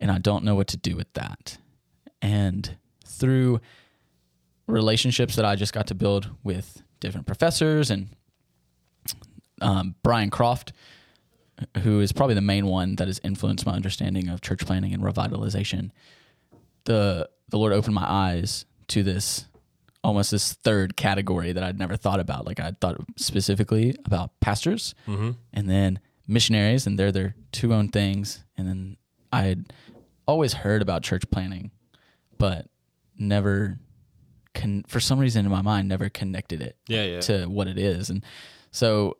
and 0.00 0.10
I 0.10 0.18
don't 0.18 0.44
know 0.44 0.54
what 0.54 0.66
to 0.68 0.76
do 0.76 0.96
with 0.96 1.12
that. 1.12 1.58
And 2.22 2.76
through 3.04 3.60
relationships 4.66 5.36
that 5.36 5.44
I 5.44 5.56
just 5.56 5.72
got 5.72 5.86
to 5.88 5.94
build 5.94 6.30
with 6.42 6.82
different 7.00 7.26
professors 7.26 7.90
and 7.90 8.08
um, 9.60 9.94
Brian 10.02 10.30
Croft, 10.30 10.72
who 11.78 12.00
is 12.00 12.12
probably 12.12 12.34
the 12.34 12.40
main 12.40 12.66
one 12.66 12.96
that 12.96 13.08
has 13.08 13.20
influenced 13.22 13.66
my 13.66 13.72
understanding 13.72 14.28
of 14.28 14.40
church 14.40 14.64
planting 14.66 14.92
and 14.92 15.02
revitalization. 15.02 15.90
The 16.84 17.28
the 17.48 17.58
Lord 17.58 17.72
opened 17.72 17.94
my 17.94 18.06
eyes 18.08 18.64
to 18.88 19.02
this 19.02 19.46
almost 20.02 20.30
this 20.30 20.54
third 20.54 20.96
category 20.96 21.52
that 21.52 21.62
I'd 21.62 21.78
never 21.78 21.96
thought 21.96 22.20
about. 22.20 22.46
Like 22.46 22.60
I 22.60 22.72
thought 22.80 22.96
specifically 23.16 23.96
about 24.04 24.38
pastors 24.40 24.94
mm-hmm. 25.06 25.32
and 25.52 25.68
then 25.68 26.00
missionaries, 26.26 26.86
and 26.86 26.98
they're 26.98 27.12
their 27.12 27.34
two 27.52 27.74
own 27.74 27.88
things. 27.88 28.42
And 28.56 28.66
then 28.66 28.96
I 29.32 29.42
had 29.42 29.72
always 30.26 30.52
heard 30.54 30.80
about 30.80 31.02
church 31.02 31.24
planting, 31.30 31.70
but 32.38 32.66
never 33.18 33.78
con- 34.54 34.84
for 34.88 35.00
some 35.00 35.18
reason 35.18 35.44
in 35.44 35.50
my 35.50 35.62
mind 35.62 35.88
never 35.88 36.08
connected 36.08 36.62
it 36.62 36.76
Yeah, 36.88 37.04
yeah. 37.04 37.20
to 37.22 37.46
what 37.46 37.66
it 37.66 37.78
is. 37.78 38.10
And 38.10 38.24
so 38.70 39.16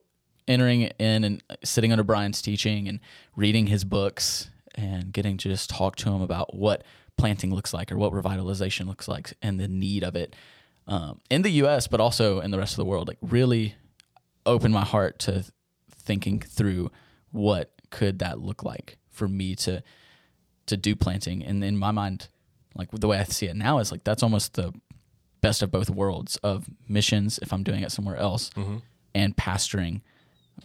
entering 0.50 0.82
in 0.98 1.24
and 1.24 1.42
sitting 1.62 1.92
under 1.92 2.02
Brian's 2.04 2.42
teaching 2.42 2.88
and 2.88 2.98
reading 3.36 3.68
his 3.68 3.84
books 3.84 4.50
and 4.74 5.12
getting 5.12 5.36
to 5.38 5.48
just 5.48 5.70
talk 5.70 5.96
to 5.96 6.10
him 6.10 6.20
about 6.20 6.54
what 6.54 6.82
planting 7.16 7.54
looks 7.54 7.72
like 7.72 7.92
or 7.92 7.96
what 7.96 8.12
revitalization 8.12 8.86
looks 8.86 9.06
like 9.06 9.34
and 9.42 9.60
the 9.60 9.68
need 9.68 10.02
of 10.02 10.16
it 10.16 10.34
um, 10.86 11.20
in 11.30 11.42
the 11.42 11.50
US, 11.64 11.86
but 11.86 12.00
also 12.00 12.40
in 12.40 12.50
the 12.50 12.58
rest 12.58 12.72
of 12.72 12.78
the 12.78 12.84
world, 12.84 13.06
like 13.06 13.18
really 13.20 13.74
opened 14.44 14.74
my 14.74 14.84
heart 14.84 15.18
to 15.20 15.44
thinking 15.90 16.40
through 16.40 16.90
what 17.30 17.70
could 17.90 18.18
that 18.18 18.40
look 18.40 18.64
like 18.64 18.96
for 19.10 19.28
me 19.28 19.54
to 19.54 19.82
to 20.66 20.76
do 20.76 20.94
planting. 20.96 21.44
And 21.44 21.62
in 21.62 21.76
my 21.76 21.90
mind, 21.90 22.28
like 22.74 22.90
the 22.92 23.06
way 23.08 23.18
I 23.18 23.24
see 23.24 23.46
it 23.46 23.56
now 23.56 23.78
is 23.78 23.92
like 23.92 24.02
that's 24.04 24.22
almost 24.22 24.54
the 24.54 24.72
best 25.40 25.62
of 25.62 25.70
both 25.70 25.90
worlds 25.90 26.36
of 26.38 26.66
missions 26.88 27.38
if 27.42 27.52
I'm 27.52 27.62
doing 27.62 27.82
it 27.82 27.92
somewhere 27.92 28.16
else 28.16 28.50
and 29.14 29.36
pastoring 29.36 30.00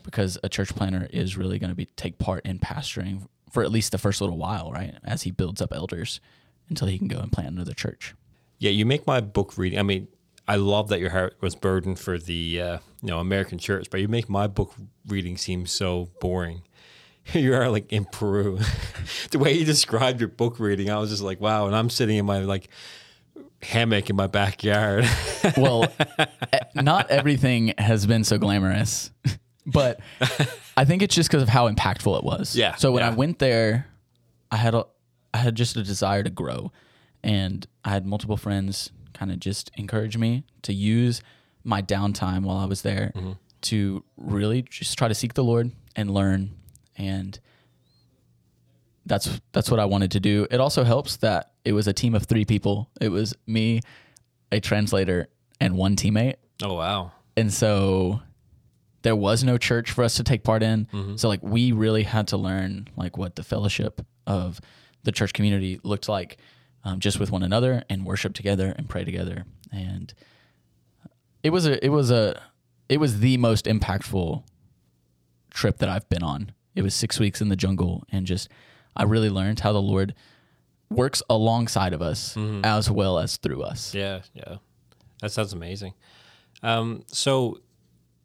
because 0.04 0.38
a 0.44 0.50
church 0.50 0.76
planter 0.76 1.08
is 1.12 1.38
really 1.38 1.60
going 1.60 1.70
to 1.70 1.76
be 1.76 1.86
take 1.86 2.18
part 2.18 2.46
in 2.46 2.60
pastoring 2.60 3.28
for 3.52 3.64
at 3.64 3.72
least 3.72 3.92
the 3.92 3.98
first 3.98 4.22
little 4.22 4.38
while, 4.38 4.72
right? 4.72 4.96
As 5.04 5.24
he 5.24 5.32
builds 5.32 5.62
up 5.62 5.72
elders 5.74 6.20
until 6.70 6.88
he 6.88 6.98
can 6.98 7.08
go 7.08 7.20
and 7.20 7.32
plant 7.32 7.50
another 7.50 7.74
church. 7.74 8.16
Yeah, 8.60 8.72
you 8.72 8.86
make 8.86 9.06
my 9.06 9.22
book 9.22 9.58
reading. 9.58 9.80
I 9.80 9.84
mean, 9.84 10.08
I 10.48 10.56
love 10.58 10.90
that 10.90 11.00
your 11.00 11.10
heart 11.10 11.38
was 11.42 11.56
burdened 11.56 12.00
for 12.00 12.18
the 12.18 12.62
uh, 12.62 12.78
you 13.02 13.10
know 13.10 13.20
American 13.20 13.58
church, 13.58 13.88
but 13.90 14.00
you 14.00 14.08
make 14.08 14.30
my 14.30 14.48
book 14.48 14.74
reading 15.08 15.38
seem 15.38 15.66
so 15.66 16.10
boring. 16.20 16.64
You 17.34 17.56
are 17.56 17.72
like 17.72 17.92
in 17.92 18.06
Peru. 18.06 18.60
the 19.32 19.40
way 19.40 19.54
you 19.54 19.66
described 19.66 20.20
your 20.20 20.30
book 20.30 20.60
reading, 20.60 20.92
I 20.92 21.00
was 21.00 21.10
just 21.10 21.24
like, 21.24 21.42
wow. 21.42 21.66
And 21.66 21.76
I'm 21.76 21.90
sitting 21.90 22.18
in 22.18 22.26
my 22.28 22.42
like 22.42 22.70
hammock 23.64 24.12
in 24.12 24.16
my 24.16 24.28
backyard. 24.28 25.06
Well, 25.58 25.92
not 26.74 27.12
everything 27.12 27.74
has 27.78 28.08
been 28.08 28.24
so 28.24 28.40
glamorous, 28.40 29.12
but 29.66 30.00
I 30.78 30.86
think 30.86 31.02
it's 31.02 31.16
just 31.16 31.30
because 31.30 31.44
of 31.44 31.50
how 31.50 31.70
impactful 31.70 32.18
it 32.18 32.24
was. 32.24 32.56
Yeah, 32.56 32.76
So 32.76 32.92
when 32.92 33.04
I 33.04 33.10
went 33.12 33.40
there, 33.40 33.88
I 34.52 34.58
had 34.58 34.74
a, 34.76 34.86
I 35.34 35.38
had 35.40 35.56
just 35.56 35.76
a 35.76 35.84
desire 35.84 36.24
to 36.24 36.30
grow, 36.30 36.72
and 37.24 37.66
I 37.84 37.90
had 37.90 38.06
multiple 38.06 38.38
friends 38.38 38.92
kind 39.14 39.32
of 39.32 39.40
just 39.40 39.72
encourage 39.76 40.18
me 40.18 40.44
to 40.64 40.74
use 40.74 41.22
my 41.64 41.82
downtime 41.82 42.44
while 42.44 42.58
I 42.58 42.66
was 42.66 42.82
there 42.84 43.12
Mm-hmm. 43.16 43.32
to 43.62 44.04
really 44.18 44.62
just 44.64 44.98
try 44.98 45.08
to 45.08 45.16
seek 45.16 45.34
the 45.34 45.44
Lord 45.44 45.72
and 45.96 46.12
learn, 46.12 46.52
and 46.98 47.40
that's 49.06 49.40
that's 49.52 49.70
what 49.70 49.80
I 49.80 49.86
wanted 49.86 50.12
to 50.12 50.20
do. 50.20 50.48
It 50.52 50.60
also 50.60 50.84
helps 50.84 51.18
that 51.18 51.52
it 51.64 51.74
was 51.74 51.88
a 51.88 51.94
team 51.94 52.16
of 52.16 52.24
three 52.26 52.46
people. 52.46 52.90
It 53.00 53.10
was 53.10 53.36
me, 53.48 53.82
a 54.52 54.60
translator, 54.60 55.28
and 55.60 55.76
one 55.78 55.96
teammate. 55.96 56.36
oh 56.64 56.74
wow. 56.76 57.12
And 57.38 57.52
so 57.54 58.22
there 59.06 59.16
was 59.16 59.44
no 59.44 59.56
church 59.60 59.92
for 59.92 60.04
us 60.04 60.16
to 60.16 60.24
take 60.24 60.44
part 60.44 60.64
in. 60.64 60.88
So 61.18 61.28
like 61.28 61.42
we 61.44 61.72
really 61.72 62.02
had 62.04 62.28
to 62.30 62.38
learn 62.38 62.88
like 62.98 63.18
what 63.20 63.36
the 63.36 63.44
fellowship 63.44 64.02
of 64.26 64.60
the 65.04 65.12
church 65.12 65.32
community 65.32 65.80
looked 65.84 66.10
like 66.10 66.38
um, 66.84 67.00
just 67.00 67.20
with 67.20 67.30
one 67.30 67.44
another 67.44 67.84
and 67.88 68.04
worship 68.04 68.34
together 68.34 68.74
and 68.76 68.90
pray 68.90 69.06
together. 69.06 69.46
And 69.72 70.12
it 71.44 71.52
was 71.52 71.68
a 71.68 71.84
it 71.86 71.90
was 71.90 72.10
a 72.10 72.42
it 72.90 73.00
was 73.00 73.20
the 73.20 73.38
most 73.38 73.66
impactful 73.66 74.42
trip 75.52 75.78
that 75.78 75.88
I've 75.90 76.10
been 76.10 76.24
on. 76.24 76.52
It 76.74 76.82
was 76.82 76.96
6 76.96 77.20
weeks 77.20 77.42
in 77.42 77.50
the 77.50 77.56
jungle 77.56 78.04
and 78.12 78.26
just 78.26 78.50
I 78.96 79.04
really 79.04 79.30
learned 79.30 79.60
how 79.60 79.72
the 79.72 79.82
Lord 79.82 80.16
works 80.90 81.22
alongside 81.30 81.94
of 81.94 82.02
us 82.02 82.36
as 82.64 82.90
well 82.90 83.20
as 83.20 83.38
through 83.38 83.62
us. 83.62 83.94
Yeah, 83.94 84.22
yeah. 84.34 84.56
That 85.22 85.32
sounds 85.32 85.54
amazing. 85.54 85.94
Um, 86.64 87.04
so 87.08 87.60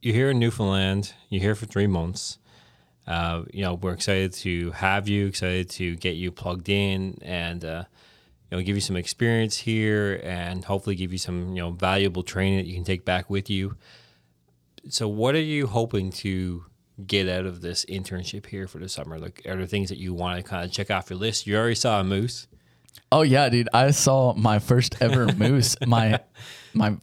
you're 0.03 0.15
here 0.15 0.31
in 0.31 0.39
Newfoundland. 0.39 1.13
You're 1.29 1.43
here 1.43 1.55
for 1.55 1.67
three 1.67 1.87
months. 1.87 2.39
Uh, 3.07 3.43
you 3.53 3.63
know, 3.63 3.75
we're 3.75 3.93
excited 3.93 4.33
to 4.33 4.71
have 4.73 5.09
you, 5.09 5.27
excited 5.27 5.69
to 5.71 5.97
get 5.97 6.17
you 6.17 6.31
plugged 6.31 6.69
in, 6.69 7.19
and 7.23 7.65
uh, 7.65 7.85
you 8.51 8.57
know, 8.59 8.63
give 8.63 8.77
you 8.77 8.81
some 8.81 8.97
experience 8.97 9.57
here 9.59 10.21
and 10.23 10.65
hopefully 10.65 10.95
give 10.97 11.13
you 11.13 11.19
some, 11.19 11.49
you 11.51 11.63
know, 11.63 11.71
valuable 11.71 12.23
training 12.23 12.59
that 12.59 12.67
you 12.67 12.75
can 12.75 12.85
take 12.85 13.05
back 13.05 13.29
with 13.31 13.51
you. 13.51 13.77
So, 14.89 15.09
what 15.09 15.35
are 15.35 15.41
you 15.41 15.67
hoping 15.67 16.11
to 16.13 16.65
get 17.07 17.29
out 17.29 17.47
of 17.47 17.61
this 17.63 17.85
internship 17.87 18.47
here 18.47 18.67
for 18.69 18.79
the 18.79 18.89
summer? 18.89 19.19
Like, 19.19 19.43
are 19.47 19.57
there 19.57 19.67
things 19.67 19.89
that 19.89 19.99
you 19.99 20.15
want 20.15 20.37
to 20.39 20.49
kind 20.49 20.65
of 20.65 20.71
check 20.73 20.91
off 20.91 21.11
your 21.11 21.19
list? 21.19 21.47
You 21.47 21.57
already 21.57 21.75
saw 21.75 22.01
a 22.01 22.05
moose. 22.05 22.47
Oh 23.13 23.23
yeah, 23.23 23.49
dude! 23.49 23.69
I 23.75 23.91
saw 23.91 24.35
my 24.35 24.59
first 24.61 25.01
ever 25.01 25.33
moose. 25.33 25.77
My 25.85 26.21
my 26.75 26.97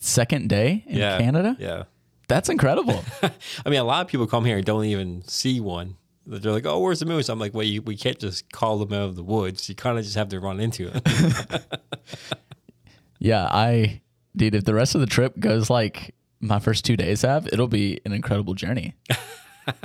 second 0.00 0.48
day 0.48 0.84
in 0.86 0.98
Yeah. 0.98 1.18
Canada. 1.18 1.56
Yeah. 1.58 1.84
That's 2.28 2.48
incredible. 2.48 3.04
I 3.22 3.70
mean, 3.70 3.78
a 3.80 3.84
lot 3.84 4.02
of 4.04 4.08
people 4.08 4.26
come 4.26 4.44
here 4.44 4.56
and 4.56 4.64
don't 4.66 4.84
even 4.86 5.22
see 5.28 5.60
one. 5.60 5.96
They're 6.26 6.50
like, 6.52 6.66
"Oh, 6.66 6.80
where's 6.80 6.98
the 6.98 7.06
moose?" 7.06 7.28
I'm 7.28 7.38
like, 7.38 7.54
"Well, 7.54 7.64
you, 7.64 7.82
we 7.82 7.96
can't 7.96 8.18
just 8.18 8.50
call 8.52 8.78
them 8.78 8.92
out 8.92 9.04
of 9.08 9.14
the 9.16 9.22
woods. 9.22 9.68
You 9.68 9.76
kind 9.76 9.96
of 9.96 10.04
just 10.04 10.16
have 10.16 10.28
to 10.30 10.40
run 10.40 10.58
into 10.58 10.90
it." 10.92 11.62
yeah, 13.20 13.46
I 13.50 14.00
dude. 14.34 14.54
If 14.56 14.64
the 14.64 14.74
rest 14.74 14.94
of 14.96 15.00
the 15.00 15.06
trip 15.06 15.38
goes 15.38 15.70
like 15.70 16.14
my 16.40 16.58
first 16.58 16.84
two 16.84 16.96
days 16.96 17.22
have, 17.22 17.46
it'll 17.52 17.68
be 17.68 18.00
an 18.04 18.12
incredible 18.12 18.54
journey. 18.54 18.94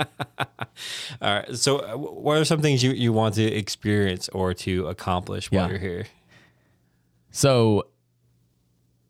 right. 1.22 1.54
So, 1.56 1.78
uh, 1.78 1.96
what 1.96 2.38
are 2.38 2.44
some 2.44 2.60
things 2.60 2.82
you, 2.82 2.90
you 2.92 3.12
want 3.12 3.34
to 3.36 3.44
experience 3.44 4.28
or 4.30 4.52
to 4.54 4.86
accomplish 4.88 5.50
while 5.50 5.64
Yeah. 5.64 5.70
you're 5.70 5.78
here? 5.78 6.06
So 7.30 7.86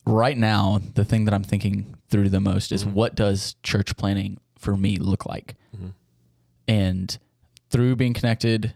right 0.06 0.36
now, 0.36 0.80
the 0.94 1.04
thing 1.04 1.24
that 1.26 1.34
I'm 1.34 1.44
thinking 1.44 1.96
through 2.08 2.28
the 2.28 2.40
most 2.40 2.72
is 2.72 2.84
mm-hmm. 2.84 2.94
what 2.94 3.14
does 3.14 3.56
church 3.62 3.96
planting 3.96 4.38
for 4.58 4.76
me 4.76 4.96
look 4.96 5.26
like? 5.26 5.56
Mm-hmm. 5.74 5.88
And 6.68 7.18
through 7.70 7.96
being 7.96 8.14
connected 8.14 8.74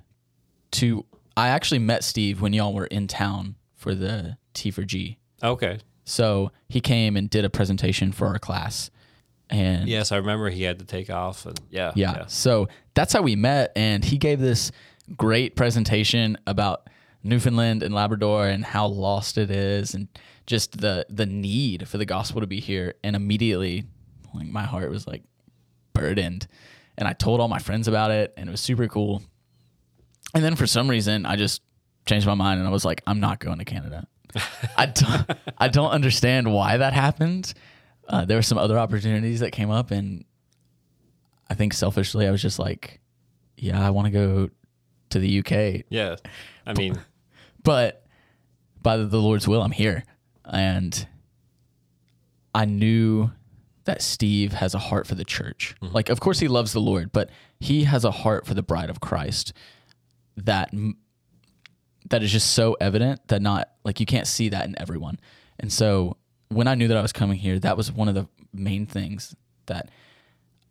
to, 0.72 1.04
I 1.36 1.48
actually 1.48 1.80
met 1.80 2.04
Steve 2.04 2.40
when 2.40 2.52
y'all 2.52 2.72
were 2.72 2.86
in 2.86 3.06
town 3.06 3.56
for 3.74 3.94
the 3.94 4.38
T 4.54 4.70
for 4.70 4.84
G. 4.84 5.18
Okay. 5.42 5.78
So 6.04 6.52
he 6.68 6.80
came 6.80 7.16
and 7.16 7.28
did 7.28 7.44
a 7.44 7.50
presentation 7.50 8.12
for 8.12 8.28
our 8.28 8.38
class. 8.38 8.90
And 9.48 9.88
Yes, 9.88 10.12
I 10.12 10.16
remember 10.16 10.50
he 10.50 10.62
had 10.62 10.80
to 10.80 10.84
take 10.84 11.08
off, 11.08 11.46
and 11.46 11.60
yeah, 11.70 11.92
yeah. 11.94 12.26
So 12.26 12.68
that's 12.94 13.12
how 13.12 13.22
we 13.22 13.36
met. 13.36 13.70
And 13.76 14.04
he 14.04 14.18
gave 14.18 14.40
this 14.40 14.72
great 15.16 15.54
presentation 15.54 16.36
about 16.48 16.88
Newfoundland 17.26 17.82
and 17.82 17.94
Labrador 17.94 18.46
and 18.48 18.64
how 18.64 18.86
lost 18.86 19.38
it 19.38 19.50
is 19.50 19.94
and 19.94 20.08
just 20.46 20.80
the 20.80 21.06
the 21.08 21.26
need 21.26 21.88
for 21.88 21.98
the 21.98 22.04
gospel 22.06 22.40
to 22.40 22.46
be 22.46 22.60
here. 22.60 22.94
And 23.02 23.16
immediately 23.16 23.84
like 24.34 24.48
my 24.48 24.62
heart 24.62 24.90
was 24.90 25.06
like 25.06 25.22
burdened. 25.92 26.46
And 26.98 27.06
I 27.06 27.12
told 27.12 27.40
all 27.40 27.48
my 27.48 27.58
friends 27.58 27.88
about 27.88 28.10
it 28.10 28.32
and 28.36 28.48
it 28.48 28.52
was 28.52 28.60
super 28.60 28.88
cool. 28.88 29.22
And 30.34 30.44
then 30.44 30.56
for 30.56 30.66
some 30.66 30.88
reason 30.88 31.26
I 31.26 31.36
just 31.36 31.62
changed 32.06 32.26
my 32.26 32.34
mind 32.34 32.60
and 32.60 32.68
I 32.68 32.70
was 32.70 32.84
like, 32.84 33.02
I'm 33.06 33.20
not 33.20 33.38
going 33.40 33.58
to 33.58 33.64
Canada. 33.64 34.06
I 34.76 34.86
don't 34.94 35.30
I 35.58 35.68
don't 35.68 35.90
understand 35.90 36.52
why 36.52 36.76
that 36.76 36.92
happened. 36.92 37.52
Uh, 38.08 38.24
there 38.24 38.38
were 38.38 38.42
some 38.42 38.58
other 38.58 38.78
opportunities 38.78 39.40
that 39.40 39.50
came 39.50 39.70
up 39.70 39.90
and 39.90 40.24
I 41.48 41.54
think 41.54 41.72
selfishly, 41.74 42.26
I 42.26 42.30
was 42.30 42.42
just 42.42 42.58
like, 42.58 43.00
yeah, 43.56 43.84
I 43.84 43.90
want 43.90 44.06
to 44.06 44.10
go 44.10 44.50
to 45.10 45.18
the 45.18 45.38
UK, 45.38 45.84
yeah. 45.88 46.16
I 46.66 46.72
mean, 46.72 46.98
but 47.66 48.06
by 48.80 48.96
the 48.96 49.18
Lord's 49.18 49.48
will, 49.48 49.60
I'm 49.60 49.72
here. 49.72 50.04
And 50.44 51.06
I 52.54 52.64
knew 52.64 53.32
that 53.86 54.02
Steve 54.02 54.52
has 54.52 54.72
a 54.72 54.78
heart 54.78 55.08
for 55.08 55.16
the 55.16 55.24
church. 55.24 55.74
Mm-hmm. 55.82 55.92
Like, 55.92 56.08
of 56.08 56.20
course, 56.20 56.38
he 56.38 56.46
loves 56.46 56.72
the 56.72 56.80
Lord, 56.80 57.10
but 57.10 57.28
he 57.58 57.82
has 57.82 58.04
a 58.04 58.12
heart 58.12 58.46
for 58.46 58.54
the 58.54 58.62
bride 58.62 58.88
of 58.88 59.00
Christ 59.00 59.52
that 60.36 60.72
that 62.08 62.22
is 62.22 62.30
just 62.30 62.52
so 62.52 62.76
evident 62.80 63.26
that 63.28 63.42
not 63.42 63.68
like 63.84 63.98
you 63.98 64.06
can't 64.06 64.28
see 64.28 64.48
that 64.50 64.66
in 64.66 64.80
everyone. 64.80 65.18
And 65.58 65.72
so 65.72 66.18
when 66.50 66.68
I 66.68 66.76
knew 66.76 66.86
that 66.86 66.96
I 66.96 67.02
was 67.02 67.12
coming 67.12 67.36
here, 67.36 67.58
that 67.58 67.76
was 67.76 67.90
one 67.90 68.06
of 68.06 68.14
the 68.14 68.28
main 68.52 68.86
things 68.86 69.34
that 69.66 69.90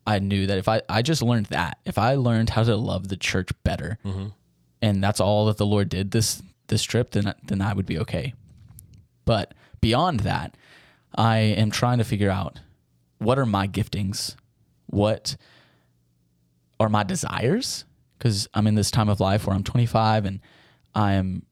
I 0.08 0.20
knew 0.20 0.48
that 0.48 0.58
if 0.58 0.70
I 0.70 0.82
I 0.88 1.02
just 1.02 1.22
learned 1.22 1.48
that 1.48 1.80
if 1.84 1.98
I 1.98 2.16
learned 2.16 2.52
how 2.52 2.64
to 2.64 2.78
love 2.78 3.10
the 3.10 3.18
church 3.18 3.50
better, 3.66 3.98
mm-hmm. 4.06 4.28
and 4.82 5.04
that's 5.04 5.20
all 5.20 5.48
that 5.48 5.58
the 5.58 5.66
Lord 5.66 5.90
did 5.90 6.12
this 6.12 6.42
this 6.68 6.84
trip, 6.84 7.12
then 7.12 7.34
then 7.44 7.62
I 7.62 7.74
would 7.74 7.86
be 7.86 8.00
okay. 8.00 8.34
But 9.26 9.54
beyond 9.82 10.22
that, 10.22 10.56
I 11.16 11.38
am 11.38 11.72
trying 11.72 11.98
to 11.98 12.04
figure 12.04 12.30
out 12.30 12.60
what 13.18 13.40
are 13.40 13.46
my 13.46 13.68
giftings, 13.68 14.36
what 14.88 15.36
are 16.80 16.90
my 16.90 17.04
desires, 17.04 17.86
because 18.18 18.48
I'm 18.54 18.68
in 18.68 18.76
this 18.76 18.92
time 18.92 19.10
of 19.10 19.20
life 19.20 19.48
where 19.48 19.56
I'm 19.56 19.64
25 19.64 20.26
and 20.26 20.40
I 20.94 21.14
am 21.14 21.46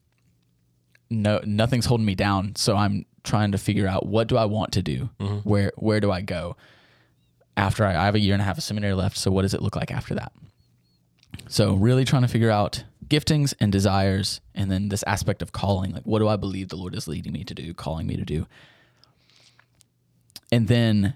no 1.10 1.40
nothing's 1.44 1.86
holding 1.86 2.06
me 2.06 2.14
down. 2.14 2.56
So 2.56 2.76
I'm 2.76 3.06
trying 3.22 3.52
to 3.52 3.58
figure 3.58 3.88
out 3.88 4.06
what 4.06 4.28
do 4.28 4.36
I 4.36 4.44
want 4.44 4.72
to 4.72 4.82
do, 4.82 5.10
mm-hmm. 5.18 5.48
where 5.48 5.72
where 5.76 6.00
do 6.00 6.10
I 6.10 6.20
go 6.20 6.56
after 7.56 7.84
I, 7.84 7.90
I 7.90 8.04
have 8.04 8.14
a 8.14 8.20
year 8.20 8.34
and 8.34 8.42
a 8.42 8.44
half 8.44 8.58
of 8.58 8.64
seminary 8.64 8.94
left. 8.94 9.16
So 9.16 9.30
what 9.30 9.42
does 9.42 9.54
it 9.54 9.62
look 9.62 9.76
like 9.76 9.90
after 9.90 10.14
that? 10.14 10.32
So 11.48 11.74
really 11.74 12.04
trying 12.04 12.22
to 12.22 12.28
figure 12.28 12.50
out 12.50 12.84
giftings 13.08 13.54
and 13.60 13.70
desires, 13.70 14.40
and 14.54 14.70
then 14.70 14.88
this 14.88 15.02
aspect 15.04 15.42
of 15.42 15.52
calling. 15.52 15.92
Like, 15.92 16.04
what 16.04 16.18
do 16.18 16.28
I 16.28 16.36
believe 16.36 16.68
the 16.68 16.76
Lord 16.76 16.94
is 16.94 17.08
leading 17.08 17.32
me 17.32 17.44
to 17.44 17.54
do, 17.54 17.74
calling 17.74 18.06
me 18.06 18.16
to 18.16 18.24
do? 18.24 18.46
And 20.52 20.68
then 20.68 21.14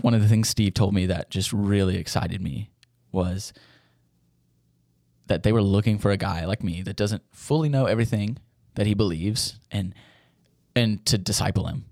one 0.00 0.14
of 0.14 0.20
the 0.20 0.28
things 0.28 0.48
Steve 0.48 0.74
told 0.74 0.94
me 0.94 1.06
that 1.06 1.30
just 1.30 1.52
really 1.52 1.96
excited 1.96 2.42
me 2.42 2.70
was 3.12 3.52
that 5.26 5.42
they 5.42 5.52
were 5.52 5.62
looking 5.62 5.98
for 5.98 6.10
a 6.10 6.16
guy 6.16 6.44
like 6.44 6.62
me 6.62 6.82
that 6.82 6.96
doesn't 6.96 7.22
fully 7.30 7.68
know 7.68 7.86
everything 7.86 8.38
that 8.74 8.86
he 8.86 8.94
believes 8.94 9.58
and 9.70 9.94
and 10.74 11.04
to 11.06 11.18
disciple 11.18 11.66
him. 11.66 11.84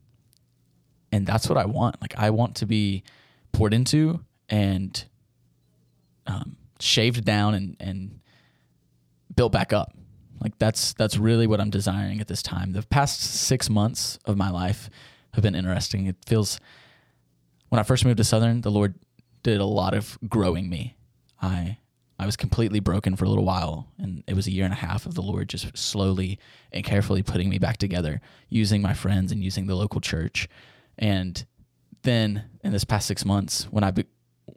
And 1.13 1.27
that's 1.27 1.49
what 1.49 1.59
I 1.59 1.67
want. 1.67 2.01
Like 2.01 2.15
I 2.17 2.31
want 2.31 2.57
to 2.57 2.67
be 2.67 3.03
poured 3.53 3.75
into 3.75 4.21
and 4.49 5.05
um, 6.27 6.57
shaved 6.81 7.25
down 7.25 7.55
and 7.55 7.77
and 7.81 8.20
built 9.41 9.53
back 9.53 9.73
up. 9.73 9.95
Like 10.43 10.59
that's 10.59 10.93
that's 10.93 11.17
really 11.17 11.47
what 11.47 11.63
I'm 11.63 11.71
desiring 11.71 12.21
at 12.21 12.29
this 12.29 12.43
time. 12.43 12.73
The 12.73 12.83
past 12.83 13.23
six 13.23 13.71
months 13.71 14.19
of 14.27 14.37
my 14.37 14.51
life 14.51 14.91
have 15.33 15.43
been 15.43 15.55
interesting. 15.55 16.07
It 16.07 16.17
feels 16.27 16.61
when 17.71 17.79
I 17.79 17.83
first 17.83 18.05
moved 18.05 18.19
to 18.19 18.25
Southern, 18.25 18.61
the 18.61 18.71
Lord 18.71 18.97
did 19.43 19.59
a 19.59 19.65
lot 19.65 19.95
of 19.95 20.19
growing 20.29 20.69
me. 20.69 20.95
I 21.41 21.79
I 22.19 22.27
was 22.27 22.37
completely 22.37 22.81
broken 22.81 23.17
for 23.17 23.25
a 23.25 23.31
little 23.31 23.47
while, 23.47 23.89
and 23.97 24.23
it 24.27 24.35
was 24.35 24.47
a 24.47 24.51
year 24.51 24.67
and 24.67 24.75
a 24.75 24.77
half 24.77 25.07
of 25.07 25.15
the 25.15 25.23
Lord 25.23 25.49
just 25.49 25.75
slowly 25.75 26.39
and 26.71 26.85
carefully 26.85 27.23
putting 27.23 27.49
me 27.49 27.59
back 27.59 27.79
together, 27.79 28.21
using 28.51 28.83
my 28.83 28.93
friends 28.93 29.33
and 29.33 29.43
using 29.43 29.69
the 29.69 29.75
local 29.75 30.03
church. 30.03 30.51
And 30.99 31.47
then 32.03 32.45
in 32.63 32.73
this 32.73 32.85
past 32.85 33.07
six 33.07 33.25
months, 33.25 33.65
when 33.71 33.85
I 33.85 33.95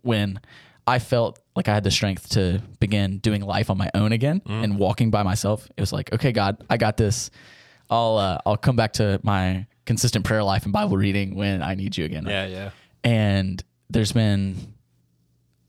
when 0.01 0.41
I 0.85 0.99
felt 0.99 1.39
like 1.55 1.67
I 1.69 1.73
had 1.73 1.83
the 1.83 1.91
strength 1.91 2.29
to 2.29 2.61
begin 2.79 3.19
doing 3.19 3.41
life 3.41 3.69
on 3.69 3.77
my 3.77 3.89
own 3.93 4.11
again 4.11 4.41
and 4.45 4.77
walking 4.77 5.11
by 5.11 5.23
myself, 5.23 5.67
it 5.77 5.81
was 5.81 5.93
like, 5.93 6.11
okay, 6.11 6.31
God, 6.31 6.57
I 6.69 6.77
got 6.77 6.97
this. 6.97 7.29
I'll 7.89 8.17
uh, 8.17 8.37
I'll 8.45 8.57
come 8.57 8.75
back 8.75 8.93
to 8.93 9.19
my 9.23 9.65
consistent 9.85 10.25
prayer 10.25 10.43
life 10.43 10.63
and 10.63 10.73
Bible 10.73 10.97
reading 10.97 11.35
when 11.35 11.61
I 11.61 11.75
need 11.75 11.95
you 11.97 12.05
again. 12.05 12.25
yeah, 12.27 12.45
yeah. 12.47 12.69
And 13.03 13.63
there's 13.89 14.11
been 14.13 14.73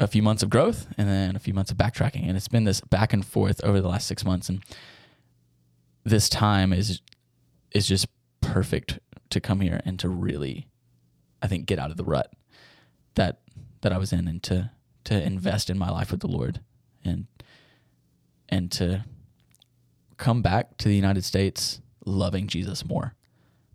a 0.01 0.07
few 0.07 0.23
months 0.23 0.43
of 0.43 0.51
growth 0.51 0.87
and 0.99 1.09
then 1.09 1.37
a 1.37 1.39
few 1.39 1.55
months 1.55 1.71
of 1.71 1.77
backtracking. 1.77 2.27
And 2.29 2.37
it's 2.37 2.49
been 2.49 2.65
this 2.65 2.81
back 2.81 3.13
and 3.13 3.25
forth 3.25 3.63
over 3.65 3.81
the 3.81 3.89
last 3.89 4.07
six 4.07 4.25
months. 4.25 4.49
And 4.49 4.63
this 6.05 6.29
time 6.29 6.73
is 6.73 7.01
is 7.73 7.87
just 7.87 8.07
perfect 8.41 8.99
to 9.31 9.41
come 9.41 9.61
here 9.61 9.81
and 9.85 9.99
to 9.99 10.09
really, 10.09 10.69
I 11.43 11.47
think, 11.49 11.67
get 11.67 11.79
out 11.79 11.91
of 11.91 11.97
the 11.97 12.05
rut 12.05 12.33
that 13.15 13.41
that 13.83 13.93
I 13.93 13.99
was 13.99 14.13
in 14.13 14.27
and 14.29 14.43
to 14.45 14.71
to 15.05 15.23
invest 15.23 15.71
in 15.71 15.79
my 15.79 15.91
life 15.91 16.11
with 16.11 16.21
the 16.21 16.27
Lord 16.27 16.61
and 17.05 17.27
and 18.49 18.71
to 18.73 19.05
come 20.17 20.43
back 20.43 20.77
to 20.79 20.89
the 20.89 20.95
United 20.95 21.25
States 21.25 21.81
loving 22.05 22.47
Jesus 22.47 22.85
more 22.85 23.15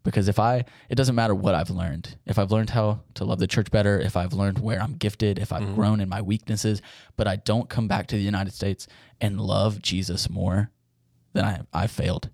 because 0.03 0.27
if 0.27 0.39
I, 0.39 0.65
it 0.89 0.95
doesn't 0.95 1.15
matter 1.15 1.35
what 1.35 1.55
I've 1.55 1.69
learned. 1.69 2.17
If 2.25 2.39
I've 2.39 2.51
learned 2.51 2.71
how 2.71 3.01
to 3.15 3.25
love 3.25 3.39
the 3.39 3.47
church 3.47 3.69
better, 3.69 3.99
if 3.99 4.15
I've 4.15 4.33
learned 4.33 4.59
where 4.59 4.81
I'm 4.81 4.93
gifted, 4.93 5.39
if 5.39 5.51
I've 5.51 5.63
mm-hmm. 5.63 5.75
grown 5.75 5.99
in 5.99 6.09
my 6.09 6.21
weaknesses, 6.21 6.81
but 7.15 7.27
I 7.27 7.35
don't 7.35 7.69
come 7.69 7.87
back 7.87 8.07
to 8.07 8.15
the 8.15 8.21
United 8.21 8.53
States 8.53 8.87
and 9.19 9.39
love 9.39 9.81
Jesus 9.81 10.29
more, 10.29 10.71
then 11.33 11.45
I, 11.45 11.61
I 11.73 11.87
failed. 11.87 12.29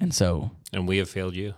And 0.00 0.14
so, 0.14 0.50
And 0.72 0.86
we 0.86 0.98
have 0.98 1.10
failed 1.10 1.34
you. 1.34 1.54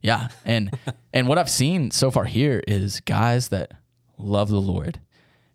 yeah. 0.00 0.28
And, 0.44 0.70
and 1.12 1.28
what 1.28 1.38
I've 1.38 1.50
seen 1.50 1.90
so 1.90 2.10
far 2.10 2.24
here 2.24 2.62
is 2.66 3.00
guys 3.00 3.48
that 3.48 3.72
love 4.16 4.48
the 4.48 4.60
Lord 4.60 5.00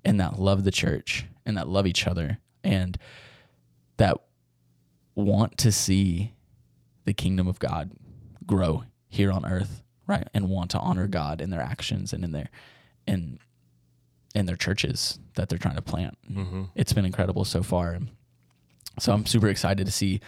and 0.06 0.20
that 0.20 0.40
love 0.40 0.64
the 0.64 0.72
church 0.72 1.26
and 1.46 1.58
that 1.58 1.68
love 1.68 1.86
each 1.88 2.08
other 2.08 2.38
and 2.64 2.98
that 3.98 4.18
want 5.16 5.58
to 5.58 5.72
see 5.72 6.34
the 7.06 7.14
kingdom 7.14 7.48
of 7.48 7.60
God 7.60 7.92
grow 8.46 8.84
here 9.08 9.32
on 9.32 9.46
earth, 9.46 9.82
right? 10.08 10.28
And 10.34 10.50
want 10.50 10.72
to 10.72 10.80
honor 10.80 11.08
God 11.08 11.42
in 11.42 11.50
their 11.50 11.62
actions 11.62 12.14
and 12.14 12.24
in 12.24 12.32
their 12.32 12.50
in 13.08 13.40
in 14.34 14.46
their 14.46 14.58
churches 14.58 15.20
that 15.36 15.48
they're 15.50 15.58
trying 15.58 15.76
to 15.78 15.82
plant. 15.82 16.18
It's 16.76 16.92
been 16.94 17.06
incredible 17.06 17.46
so 17.46 17.64
far. 17.64 17.98
So 19.00 19.14
I'm 19.14 19.26
super 19.26 19.48
excited 19.48 19.86
to 19.86 19.92
see 19.92 20.20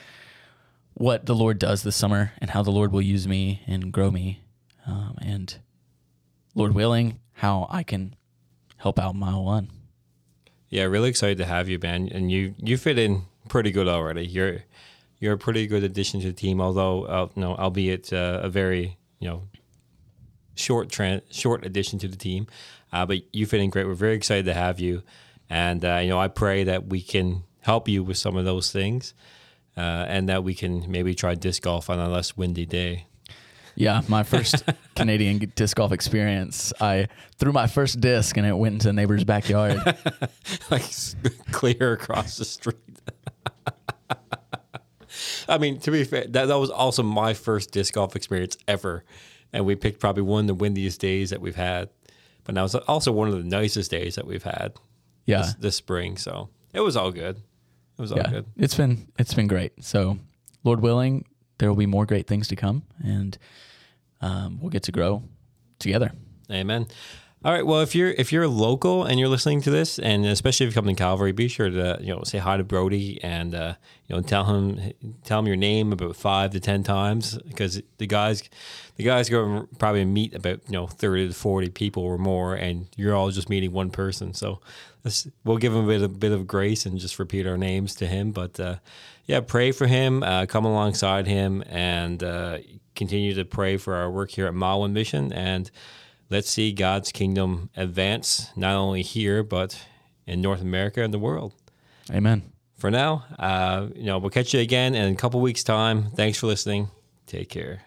what 0.94 1.26
the 1.26 1.36
Lord 1.36 1.60
does 1.60 1.84
this 1.84 1.96
summer 1.96 2.32
and 2.40 2.50
how 2.50 2.64
the 2.64 2.72
Lord 2.72 2.92
will 2.92 3.02
use 3.02 3.28
me 3.28 3.62
and 3.68 3.92
grow 3.92 4.10
me, 4.10 4.42
um, 4.86 5.18
and 5.22 5.58
Lord 6.56 6.74
willing, 6.74 7.20
how 7.34 7.68
I 7.70 7.84
can 7.84 8.16
help 8.78 9.00
out 9.00 9.16
Mile 9.16 9.44
One. 9.44 9.70
Yeah, 10.70 10.84
really 10.84 11.10
excited 11.10 11.38
to 11.38 11.46
have 11.46 11.70
you, 11.70 11.80
Ben. 11.80 12.10
And 12.12 12.32
you 12.32 12.56
you 12.58 12.78
fit 12.78 12.98
in 12.98 13.24
pretty 13.48 13.72
good 13.72 13.88
already. 13.88 14.26
You're 14.26 14.64
you're 15.20 15.34
a 15.34 15.38
pretty 15.38 15.68
good 15.68 15.84
addition 15.84 16.22
to 16.22 16.28
the 16.28 16.34
team, 16.34 16.62
although 16.62 17.04
uh, 17.04 17.28
no, 17.36 17.56
albeit 17.56 18.12
uh, 18.14 18.42
a 18.44 18.50
very 18.50 18.98
you 19.20 19.30
know 19.30 19.44
short 20.56 20.90
tran 20.90 21.22
short 21.32 21.66
addition 21.66 22.00
to 22.00 22.08
the 22.08 22.18
team. 22.18 22.48
Uh, 22.92 23.06
but 23.06 23.22
you 23.34 23.46
fit 23.46 23.62
in 23.62 23.70
great. 23.70 23.86
We're 23.86 23.94
very 23.94 24.16
excited 24.16 24.46
to 24.46 24.54
have 24.54 24.80
you, 24.80 25.04
and 25.50 25.84
uh, 25.84 25.98
you 25.98 26.10
know 26.10 26.20
I 26.20 26.28
pray 26.28 26.64
that 26.66 26.88
we 26.88 27.02
can 27.02 27.44
help 27.62 27.88
you 27.88 28.04
with 28.04 28.18
some 28.18 28.38
of 28.38 28.46
those 28.46 28.72
things, 28.72 29.14
uh, 29.76 30.06
and 30.08 30.30
that 30.30 30.44
we 30.44 30.54
can 30.54 30.90
maybe 30.90 31.16
try 31.16 31.36
disc 31.36 31.64
golf 31.64 31.90
on 31.90 32.00
a 32.00 32.10
less 32.10 32.38
windy 32.38 32.66
day. 32.66 33.08
Yeah, 33.78 34.02
my 34.08 34.24
first 34.24 34.64
Canadian 34.96 35.38
disc 35.56 35.78
golf 35.78 35.92
experience. 35.92 36.74
I 36.82 37.10
threw 37.38 37.52
my 37.52 37.68
first 37.68 38.02
disc 38.02 38.36
and 38.36 38.46
it 38.46 38.54
went 38.58 38.74
into 38.74 38.90
a 38.90 38.94
neighbor's 38.94 39.24
backyard. 39.24 39.80
like 40.72 40.84
clear 41.52 41.94
across 41.94 42.38
the 42.38 42.46
street. 42.46 42.78
I 45.48 45.60
mean, 45.60 45.80
to 45.82 45.92
be 45.92 46.04
fair, 46.06 46.26
that, 46.28 46.48
that 46.48 46.56
was 46.58 46.72
also 46.72 47.04
my 47.04 47.36
first 47.36 47.72
disc 47.72 47.94
golf 47.94 48.16
experience 48.16 48.58
ever. 48.68 49.04
And 49.54 49.64
we 49.64 49.76
picked 49.76 50.00
probably 50.00 50.24
one 50.24 50.42
of 50.42 50.48
the 50.48 50.56
windiest 50.56 51.00
days 51.00 51.30
that 51.30 51.40
we've 51.40 51.56
had. 51.56 51.90
But 52.46 52.56
now 52.56 52.66
it's 52.66 52.74
also 52.74 53.12
one 53.12 53.28
of 53.28 53.36
the 53.36 53.44
nicest 53.44 53.92
days 53.92 54.16
that 54.16 54.26
we've 54.26 54.42
had 54.44 54.74
Yeah. 55.28 55.44
this, 55.44 55.54
this 55.54 55.76
spring. 55.76 56.18
So 56.18 56.50
it 56.74 56.80
was 56.80 56.98
all 56.98 57.12
good. 57.12 57.38
It 57.38 58.02
was 58.02 58.12
all 58.12 58.18
yeah, 58.18 58.30
good. 58.30 58.46
it's 58.58 58.74
been 58.76 59.08
it's 59.20 59.36
been 59.36 59.48
great. 59.48 59.84
So, 59.84 60.18
Lord 60.64 60.82
willing, 60.82 61.26
there 61.60 61.70
will 61.70 61.76
be 61.78 61.86
more 61.88 62.06
great 62.06 62.28
things 62.28 62.48
to 62.50 62.56
come, 62.56 62.84
and 63.04 63.38
um, 64.22 64.60
we'll 64.60 64.70
get 64.70 64.84
to 64.84 64.92
grow 64.92 65.24
together. 65.80 66.12
Amen. 66.52 66.88
All 67.48 67.54
right. 67.54 67.66
Well, 67.66 67.80
if 67.80 67.96
you're 67.96 68.10
if 68.10 68.34
you're 68.34 68.46
local 68.46 69.06
and 69.06 69.18
you're 69.18 69.30
listening 69.30 69.62
to 69.62 69.70
this, 69.72 70.00
and 70.00 70.26
especially 70.26 70.66
if 70.66 70.74
you 70.74 70.82
come 70.82 70.86
to 70.88 70.94
Calvary, 70.94 71.32
be 71.32 71.48
sure 71.48 71.70
to 71.70 71.98
you 72.02 72.14
know 72.14 72.22
say 72.26 72.40
hi 72.40 72.58
to 72.58 72.64
Brodie 72.66 73.24
and 73.24 73.56
uh, 73.56 73.76
you 74.06 74.18
know 74.18 74.22
tell 74.22 74.44
him 74.44 74.92
tell 75.24 75.40
him 75.40 75.48
your 75.48 75.56
name 75.56 75.94
about 75.94 76.18
five 76.18 76.52
to 76.52 76.60
ten 76.60 76.84
times 76.84 77.38
because 77.48 77.82
the 78.00 78.06
guys 78.06 78.44
the 78.98 79.06
guys 79.06 79.30
go 79.30 79.66
probably 79.80 80.04
meet 80.04 80.36
about 80.36 80.60
you 80.66 80.74
know 80.74 80.88
thirty 80.88 81.26
to 81.26 81.34
forty 81.34 81.70
people 81.70 82.04
or 82.04 82.18
more, 82.18 82.54
and 82.54 82.90
you're 82.98 83.16
all 83.16 83.32
just 83.32 83.50
meeting 83.50 83.72
one 83.72 83.92
person. 83.92 84.34
So 84.34 84.60
we'll 85.46 85.56
give 85.56 85.74
him 85.74 85.86
a 85.86 85.88
bit 85.88 86.02
of 86.02 86.20
bit 86.20 86.34
of 86.34 86.48
grace 86.48 86.86
and 86.86 87.00
just 87.00 87.18
repeat 87.18 87.48
our 87.48 87.58
names 87.58 87.96
to 87.96 88.08
him. 88.08 88.34
But 88.34 88.60
uh, 88.60 88.76
yeah, 89.26 89.40
pray 89.40 89.72
for 89.72 89.88
him, 89.88 90.22
uh, 90.22 90.48
come 90.48 90.66
alongside 90.66 91.28
him, 91.28 91.64
and 91.70 92.22
uh, 92.22 92.58
continue 92.94 93.34
to 93.36 93.46
pray 93.46 93.78
for 93.78 93.96
our 93.96 94.12
work 94.12 94.32
here 94.32 94.48
at 94.48 94.54
Mile 94.54 94.82
One 94.82 94.92
Mission 94.92 95.32
and 95.32 95.72
let's 96.30 96.50
see 96.50 96.72
God's 96.72 97.12
kingdom 97.12 97.70
advance 97.76 98.52
not 98.56 98.76
only 98.76 99.02
here 99.02 99.44
but 99.44 99.80
in 100.26 100.42
North 100.42 100.62
America 100.62 101.02
and 101.04 101.14
the 101.14 101.20
world. 101.20 101.54
Amen. 102.12 102.52
For 102.76 102.92
now, 102.92 103.26
uh, 103.40 103.88
you 103.96 104.04
know, 104.04 104.20
we'll 104.20 104.30
catch 104.30 104.54
you 104.54 104.60
again 104.60 104.94
in 104.94 105.12
a 105.12 105.16
couple 105.16 105.42
weeks' 105.42 105.64
time. 105.64 106.12
Thanks 106.12 106.38
for 106.38 106.48
listening. 106.48 106.90
Take 107.26 107.50
care. 107.50 107.82